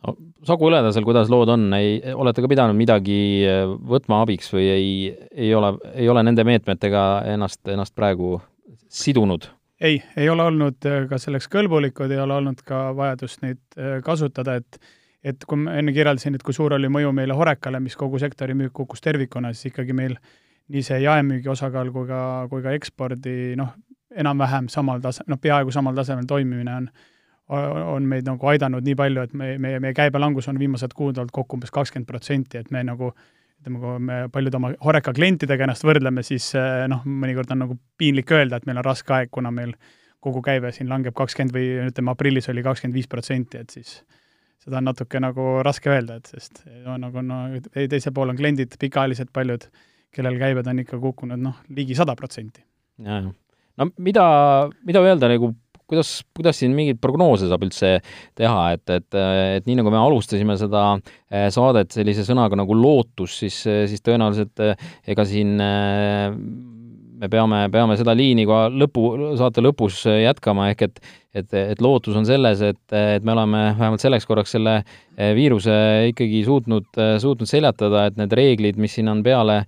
no 0.05 0.17
Sagu 0.45 0.69
Õledasel, 0.69 1.07
kuidas 1.07 1.31
lood 1.33 1.53
on, 1.55 1.69
ei, 1.77 1.99
olete 2.15 2.43
ka 2.45 2.51
pidanud 2.51 2.77
midagi 2.79 3.19
võtma 3.89 4.23
abiks 4.25 4.51
või 4.55 4.67
ei, 4.73 4.89
ei 5.31 5.53
ole, 5.57 5.75
ei 5.95 6.09
ole 6.11 6.25
nende 6.27 6.45
meetmetega 6.47 7.05
ennast, 7.35 7.63
ennast 7.71 7.95
praegu 7.97 8.39
sidunud? 8.89 9.47
ei, 9.85 10.01
ei 10.17 10.29
ole 10.33 10.49
olnud 10.51 10.91
ka 11.11 11.21
selleks 11.21 11.49
kõlbulikud, 11.53 12.13
ei 12.13 12.21
ole 12.23 12.39
olnud 12.41 12.61
ka 12.67 12.89
vajadust 12.97 13.43
neid 13.45 13.81
kasutada, 14.05 14.59
et 14.63 14.79
et 15.25 15.45
kui 15.49 15.61
ma 15.61 15.79
enne 15.81 15.93
kirjeldasin, 15.97 16.37
et 16.37 16.43
kui 16.45 16.55
suur 16.57 16.75
oli 16.77 16.91
mõju 16.93 17.13
meile 17.17 17.37
Horekale, 17.37 17.81
mis 17.81 17.97
kogu 17.97 18.21
sektori 18.21 18.57
müük 18.57 18.75
kukkus 18.77 19.01
tervikuna, 19.05 19.55
siis 19.55 19.73
ikkagi 19.73 19.97
meil 19.97 20.19
nii 20.73 20.83
see 20.85 21.01
jaemüügi 21.05 21.51
osakaal 21.53 21.91
kui 21.93 22.09
ka, 22.09 22.21
kui 22.51 22.65
ka 22.65 22.75
ekspordi 22.77 23.55
noh, 23.61 23.73
enam-vähem 24.15 24.69
samal 24.73 25.03
tase-, 25.05 25.25
noh, 25.29 25.41
peaaegu 25.41 25.73
samal 25.75 25.97
tasemel 25.97 26.29
toimimine 26.29 26.77
on, 26.77 26.89
on 27.95 28.09
meid 28.09 28.29
nagu 28.29 28.51
aidanud 28.53 28.85
nii 28.85 28.97
palju, 28.99 29.25
et 29.29 29.35
me, 29.37 29.55
meie, 29.61 29.81
meie 29.83 29.97
käibelangus 29.97 30.49
on 30.53 30.61
viimased 30.61 30.95
kuud 30.97 31.19
olnud 31.19 31.33
kokku 31.35 31.59
umbes 31.59 31.73
kakskümmend 31.75 32.09
protsenti, 32.09 32.61
et 32.61 32.71
me 32.75 32.85
nagu 32.87 33.11
ütleme, 33.65 33.81
kui 33.81 34.01
me 34.05 34.19
paljud 34.33 34.57
oma 34.61 34.73
Horeca 34.85 35.13
klientidega 35.17 35.65
ennast 35.67 35.85
võrdleme, 35.89 36.25
siis 36.27 36.51
noh, 36.89 37.05
mõnikord 37.05 37.53
on 37.55 37.65
nagu 37.65 37.79
piinlik 38.01 38.33
öelda, 38.33 38.61
et 38.61 38.69
meil 38.69 38.81
on 38.81 38.87
raske 38.87 39.13
aeg, 39.17 39.33
kuna 39.33 39.53
meil 39.55 39.73
kogu 40.25 40.41
käive 40.45 40.73
siin 40.73 40.89
langeb 40.89 41.17
kakskümmend 41.17 41.53
või 41.53 41.71
ütleme, 41.89 42.13
aprillis 42.13 42.49
oli 42.53 42.65
kakskümmend 42.65 42.97
viis 42.97 43.09
protsenti, 43.09 43.61
et 43.61 43.73
siis 43.73 43.99
seda 44.65 44.81
on 44.81 44.89
natuke 44.89 45.21
nagu 45.23 45.49
raske 45.67 45.93
öelda, 45.93 46.19
et 46.21 46.31
sest 46.33 46.63
no, 46.85 46.97
nagu 47.01 47.25
no 47.25 47.41
teisel 47.75 48.15
pool 48.17 48.33
on 48.33 48.39
kliendid 48.39 48.79
pikaajalised 48.81 49.33
paljud, 49.35 49.67
kellel 50.15 50.39
käibed 50.41 50.69
on 50.71 50.81
ikka 50.85 51.01
kukkunud 51.03 51.43
noh, 51.43 51.61
ligi 51.75 51.97
sada 51.99 52.17
protsenti. 52.19 52.65
no 53.05 53.91
mida, 53.99 54.25
mida 54.87 55.03
öelda 55.05 55.29
nagu 55.33 55.53
kuidas, 55.91 56.11
kuidas 56.37 56.59
siin 56.61 56.75
mingeid 56.77 57.01
prognoose 57.03 57.49
saab 57.51 57.65
üldse 57.67 57.99
teha, 58.39 58.61
et, 58.77 58.85
et, 58.91 59.19
et 59.59 59.67
nii 59.69 59.79
nagu 59.81 59.93
me 59.93 60.01
alustasime 60.01 60.57
seda 60.61 60.85
eh, 60.97 61.49
saadet 61.55 61.93
sellise 61.95 62.25
sõnaga 62.27 62.59
nagu 62.59 62.77
lootus, 62.79 63.37
siis, 63.43 63.61
siis 63.65 64.05
tõenäoliselt 64.05 64.65
eh, 64.65 64.89
ega 65.15 65.27
siin 65.29 65.59
eh, 65.61 66.31
me 67.25 67.31
peame, 67.33 67.65
peame 67.73 67.99
seda 67.99 68.15
liini 68.17 68.47
ka 68.49 68.67
lõpu, 68.73 69.05
saate 69.41 69.65
lõpus 69.65 70.05
jätkama, 70.07 70.71
ehk 70.75 70.89
et 70.89 71.07
et, 71.35 71.51
et 71.59 71.81
lootus 71.83 72.15
on 72.15 72.23
selles, 72.23 72.61
et, 72.63 72.79
et 72.95 73.25
me 73.27 73.33
oleme 73.33 73.63
vähemalt 73.75 73.99
selleks 73.99 74.23
korraks 74.31 74.53
selle 74.55 74.77
viiruse 75.35 75.75
ikkagi 76.13 76.45
suutnud, 76.47 76.87
suutnud 76.95 77.51
seljatada, 77.51 78.05
et 78.07 78.21
need 78.21 78.37
reeglid, 78.39 78.79
mis 78.79 78.95
siin 78.95 79.11
on 79.11 79.25
peale 79.27 79.65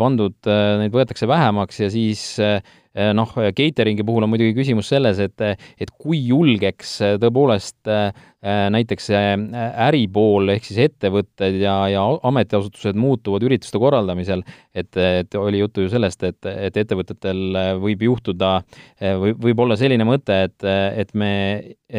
pandud, 0.00 0.34
neid 0.80 0.90
võetakse 0.90 1.30
vähemaks 1.30 1.78
ja 1.84 1.92
siis 1.94 2.24
Eh, 2.42 2.60
noh, 2.94 3.32
catering'i 3.56 4.04
puhul 4.06 4.22
on 4.22 4.30
muidugi 4.30 4.54
küsimus 4.54 4.88
selles, 4.92 5.18
et, 5.22 5.42
et 5.80 5.90
kui 5.98 6.20
julgeks 6.28 6.94
eh, 7.02 7.16
tõepoolest 7.22 7.90
eh, 7.90 8.24
näiteks 8.44 9.08
äripool 9.10 10.52
ehk 10.52 10.66
siis 10.68 10.82
ettevõtted 10.84 11.56
ja, 11.62 11.78
ja 11.88 12.02
ametiasutused 12.28 12.98
muutuvad 13.00 13.46
ürituste 13.48 13.80
korraldamisel, 13.80 14.44
et, 14.76 14.92
et 15.00 15.38
oli 15.40 15.62
juttu 15.62 15.86
ju 15.86 15.92
sellest, 15.94 16.26
et, 16.28 16.50
et 16.52 16.76
ettevõtetel 16.82 17.56
võib 17.80 18.04
juhtuda 18.04 18.58
või 19.00 19.32
võib 19.46 19.64
olla 19.64 19.78
selline 19.80 20.04
mõte, 20.04 20.42
et, 20.50 20.66
et 20.68 21.16
me 21.16 21.32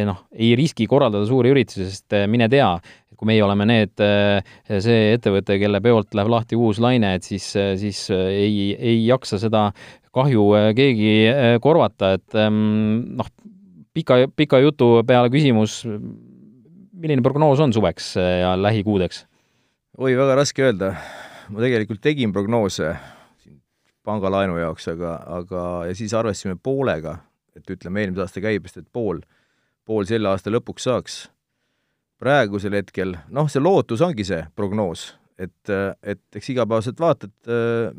noh, 0.05 0.21
ei 0.38 0.53
riski 0.60 0.86
korraldada 0.86 1.25
suuri 1.25 1.49
üritusi, 1.55 1.89
sest 1.89 2.13
mine 2.29 2.45
tea, 2.53 2.69
kui 3.15 3.30
meie 3.32 3.43
oleme 3.43 3.65
need, 3.69 4.01
see 4.67 5.13
ettevõte, 5.15 5.60
kelle 5.62 5.82
peolt 5.82 6.15
läheb 6.17 6.32
lahti 6.32 6.58
uus 6.60 6.82
laine, 6.84 7.15
et 7.17 7.23
siis, 7.23 7.47
siis 7.80 8.01
ei, 8.12 8.73
ei 8.75 8.99
jaksa 9.08 9.39
seda 9.41 9.69
kahju 10.15 10.45
äh, 10.56 10.69
keegi 10.75 11.12
äh, 11.30 11.58
korvata, 11.63 12.15
et 12.17 12.38
ähm, 12.39 13.17
noh, 13.19 13.30
pika, 13.95 14.23
pika 14.32 14.62
jutu 14.63 15.01
peale 15.08 15.32
küsimus, 15.34 15.82
milline 16.95 17.23
prognoos 17.25 17.62
on 17.63 17.75
suveks 17.75 18.13
äh, 18.21 18.39
ja 18.43 18.56
lähikuudeks? 18.60 19.25
oi, 19.97 20.15
väga 20.15 20.39
raske 20.39 20.63
öelda. 20.63 20.95
ma 21.51 21.62
tegelikult 21.62 22.01
tegin 22.04 22.34
prognoose 22.34 22.95
pangalaenu 24.06 24.58
jaoks, 24.60 24.88
aga, 24.93 25.15
aga 25.39 25.62
ja 25.89 25.95
siis 25.97 26.13
arvestasime 26.13 26.58
poolega, 26.62 27.17
et 27.58 27.69
ütleme, 27.69 28.04
eelmise 28.04 28.25
aasta 28.25 28.43
käibest, 28.43 28.80
et 28.80 28.88
pool, 28.93 29.21
pool 29.86 30.08
selle 30.10 30.30
aasta 30.30 30.54
lõpuks 30.54 30.86
saaks. 30.88 31.15
Praegusel 32.25 32.75
hetkel, 32.79 33.15
noh, 33.33 33.49
see 33.51 33.61
lootus 33.61 34.01
ongi 34.05 34.25
see 34.27 34.41
prognoos, 34.57 35.11
et, 35.38 35.73
et 36.01 36.39
eks 36.39 36.53
igapäevaselt 36.55 37.01
vaatad, 37.01 37.33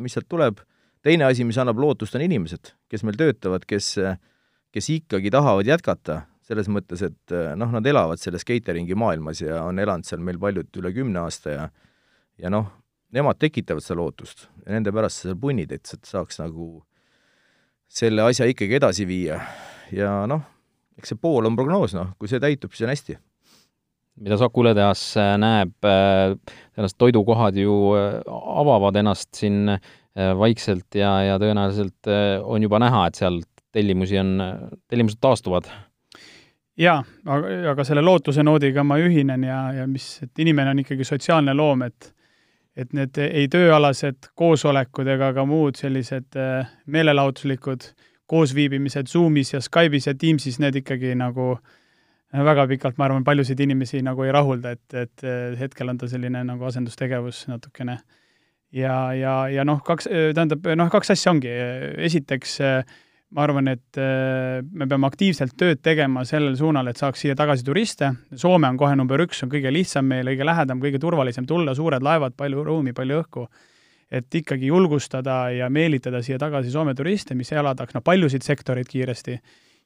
mis 0.01 0.17
sealt 0.17 0.27
tuleb, 0.33 0.63
teine 1.07 1.29
asi, 1.29 1.47
mis 1.47 1.59
annab 1.63 1.79
lootust, 1.79 2.17
on 2.19 2.25
inimesed, 2.27 2.73
kes 2.91 3.05
meil 3.07 3.19
töötavad, 3.21 3.67
kes, 3.69 3.93
kes 4.75 4.89
ikkagi 4.97 5.31
tahavad 5.31 5.69
jätkata, 5.69 6.25
selles 6.47 6.71
mõttes, 6.71 7.03
et 7.07 7.35
noh, 7.59 7.71
nad 7.75 7.87
elavad 7.87 8.21
selles 8.23 8.47
catering'i 8.47 8.99
maailmas 8.99 9.43
ja 9.43 9.63
on 9.67 9.79
elanud 9.83 10.07
seal 10.07 10.23
meil 10.23 10.39
paljud 10.43 10.83
üle 10.83 10.93
kümne 10.95 11.23
aasta 11.25 11.55
ja 11.55 11.69
ja 12.39 12.51
noh, 12.53 12.69
nemad 13.15 13.39
tekitavad 13.41 13.85
seda 13.85 14.01
lootust 14.01 14.47
ja 14.65 14.75
nende 14.75 14.93
pärast 14.95 15.23
sa 15.23 15.31
seal 15.31 15.41
punnid, 15.41 15.73
et 15.73 15.87
saaks 15.87 16.41
nagu 16.43 16.85
selle 17.87 18.25
asja 18.27 18.49
ikkagi 18.51 18.79
edasi 18.79 19.07
viia. 19.09 19.41
ja 19.95 20.11
noh, 20.29 20.43
eks 20.99 21.15
see 21.15 21.21
pool 21.21 21.47
on 21.47 21.57
prognoos, 21.59 21.95
noh, 21.97 22.15
kui 22.19 22.31
see 22.31 22.43
täitub, 22.43 22.75
siis 22.75 22.87
on 22.87 22.93
hästi. 22.93 23.19
Mida 24.23 24.39
Saku 24.41 24.65
õletehas 24.65 25.03
äh, 25.21 25.35
näeb, 25.41 25.75
ennast 25.87 26.97
äh, 26.97 27.01
toidukohad 27.05 27.59
ju 27.61 27.77
äh, 27.97 28.21
avavad 28.63 28.97
ennast 29.03 29.35
siin 29.37 29.77
vaikselt 30.17 30.97
ja, 30.97 31.11
ja 31.27 31.35
tõenäoliselt 31.37 32.09
on 32.49 32.63
juba 32.65 32.79
näha, 32.81 33.03
et 33.05 33.19
seal 33.19 33.35
tellimusi 33.77 34.17
on, 34.17 34.31
tellimused 34.89 35.21
taastuvad. 35.21 35.69
Jaa, 36.81 37.03
aga, 37.29 37.51
aga 37.75 37.85
selle 37.85 38.01
lootuse 38.01 38.41
noodiga 38.41 38.81
ma 38.81 38.97
ühinen 38.97 39.45
ja, 39.45 39.59
ja 39.77 39.85
mis, 39.85 40.07
et 40.25 40.41
inimene 40.41 40.73
on 40.73 40.81
ikkagi 40.81 41.05
sotsiaalne 41.05 41.53
loom, 41.53 41.85
et 41.85 42.13
et 42.77 42.97
need 42.97 43.17
ei 43.21 43.45
tööalased 43.49 44.31
koosolekud 44.37 45.09
ega 45.09 45.31
ka 45.37 45.45
muud 45.49 45.77
sellised 45.81 46.37
meelelahutuslikud 46.93 47.87
koosviibimised 48.29 49.09
Zoomis 49.13 49.53
ja 49.53 49.61
Skype'is 49.65 50.09
ja 50.09 50.17
Teamsis, 50.17 50.59
need 50.61 50.77
ikkagi 50.81 51.13
nagu 51.17 51.55
äh, 51.55 51.76
väga 52.33 52.67
pikalt, 52.69 52.99
ma 52.99 53.07
arvan, 53.07 53.25
paljusid 53.25 53.61
inimesi 53.61 54.03
nagu 54.05 54.25
ei 54.27 54.33
rahulda, 54.35 54.75
et, 54.77 54.95
et 54.95 55.27
hetkel 55.61 55.93
on 55.93 55.99
ta 55.99 56.09
selline 56.11 56.43
nagu 56.45 56.65
asendustegevus 56.67 57.47
natukene. 57.49 57.99
ja, 58.73 59.13
ja, 59.15 59.49
ja 59.49 59.65
noh, 59.65 59.83
kaks, 59.85 60.09
tähendab, 60.35 60.67
noh, 60.77 60.91
kaks 60.93 61.15
asja 61.15 61.33
ongi, 61.33 61.53
esiteks 62.09 62.59
ma 63.35 63.43
arvan, 63.43 63.69
et 63.69 63.99
me 63.99 64.87
peame 64.89 65.09
aktiivselt 65.09 65.57
tööd 65.59 65.81
tegema 65.85 66.23
sellel 66.29 66.57
suunal, 66.59 66.87
et 66.91 67.01
saaks 67.01 67.25
siia 67.25 67.37
tagasi 67.39 67.67
turiste. 67.67 68.13
Soome 68.39 68.69
on 68.71 68.79
kohe 68.79 68.97
number 68.99 69.23
üks, 69.25 69.43
on 69.45 69.51
kõige 69.53 69.73
lihtsam 69.75 70.07
meile, 70.07 70.35
kõige 70.35 70.47
lähedam, 70.47 70.83
kõige 70.83 71.01
turvalisem 71.03 71.47
tulla, 71.49 71.75
suured 71.75 72.05
laevad, 72.07 72.37
palju 72.39 72.67
ruumi, 72.67 72.95
palju 72.97 73.23
õhku. 73.23 73.49
et 74.07 74.35
ikkagi 74.39 74.69
julgustada 74.69 75.51
ja 75.51 75.67
meelitada 75.67 76.21
siia 76.23 76.39
tagasi 76.39 76.71
Soome 76.71 76.93
turiste, 76.95 77.35
mis 77.35 77.51
elavdaks 77.51 77.95
no 77.95 78.01
paljusid 78.07 78.45
sektoreid 78.47 78.87
kiiresti. 78.87 79.41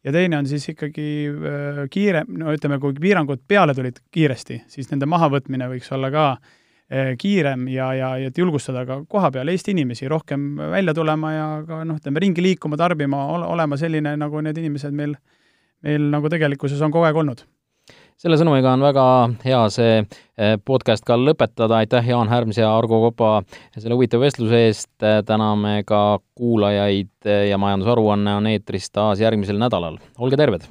Ja 0.05 0.13
teine 0.13 0.39
on 0.39 0.49
siis 0.49 0.69
ikkagi 0.73 1.09
äh, 1.29 1.83
kiire, 1.93 2.25
no 2.29 2.55
ütleme, 2.55 2.81
kui 2.81 2.97
piirangud 3.01 3.45
peale 3.49 3.75
tulid 3.77 4.01
kiiresti, 4.13 4.63
siis 4.71 4.91
nende 4.93 5.09
mahavõtmine 5.11 5.69
võiks 5.73 5.93
olla 5.97 6.11
ka 6.15 6.27
äh, 6.33 7.15
kiirem 7.21 7.69
ja, 7.73 7.93
ja, 7.95 8.15
ja 8.21 8.33
et 8.33 8.39
julgustada 8.39 8.87
ka 8.89 9.03
kohapeal 9.09 9.53
Eesti 9.53 9.75
inimesi 9.77 10.09
rohkem 10.09 10.53
välja 10.73 10.95
tulema 10.97 11.33
ja 11.35 11.49
ka 11.69 11.85
noh, 11.85 12.01
ütleme 12.01 12.25
ringi 12.25 12.45
liikuma, 12.45 12.81
tarbima, 12.81 13.27
olema 13.51 13.79
selline, 13.81 14.17
nagu 14.21 14.45
need 14.45 14.59
inimesed 14.63 14.97
meil, 14.97 15.17
meil 15.87 16.11
nagu 16.13 16.33
tegelikkuses 16.33 16.81
on 16.85 16.95
kogu 16.95 17.09
aeg 17.09 17.25
olnud 17.25 17.45
selle 18.20 18.37
sõnumiga 18.40 18.74
on 18.76 18.85
väga 18.85 19.04
hea 19.44 19.61
see 19.72 19.94
eh, 20.00 20.56
podcast 20.64 21.06
ka 21.09 21.16
lõpetada, 21.20 21.80
aitäh, 21.80 22.11
Jaan 22.12 22.28
Härms 22.33 22.61
ja 22.61 22.72
Argo 22.76 23.00
Kopa 23.06 23.38
selle 23.76 23.96
huvitava 23.96 24.26
vestluse 24.26 24.64
eest, 24.66 24.92
täname 25.00 25.80
ka 25.88 26.20
kuulajaid 26.37 27.33
ja 27.48 27.61
majandusaruanne 27.61 28.37
on 28.42 28.52
eetris 28.52 28.90
taas 28.92 29.24
järgmisel 29.24 29.61
nädalal, 29.61 29.98
olge 30.18 30.40
terved! 30.40 30.68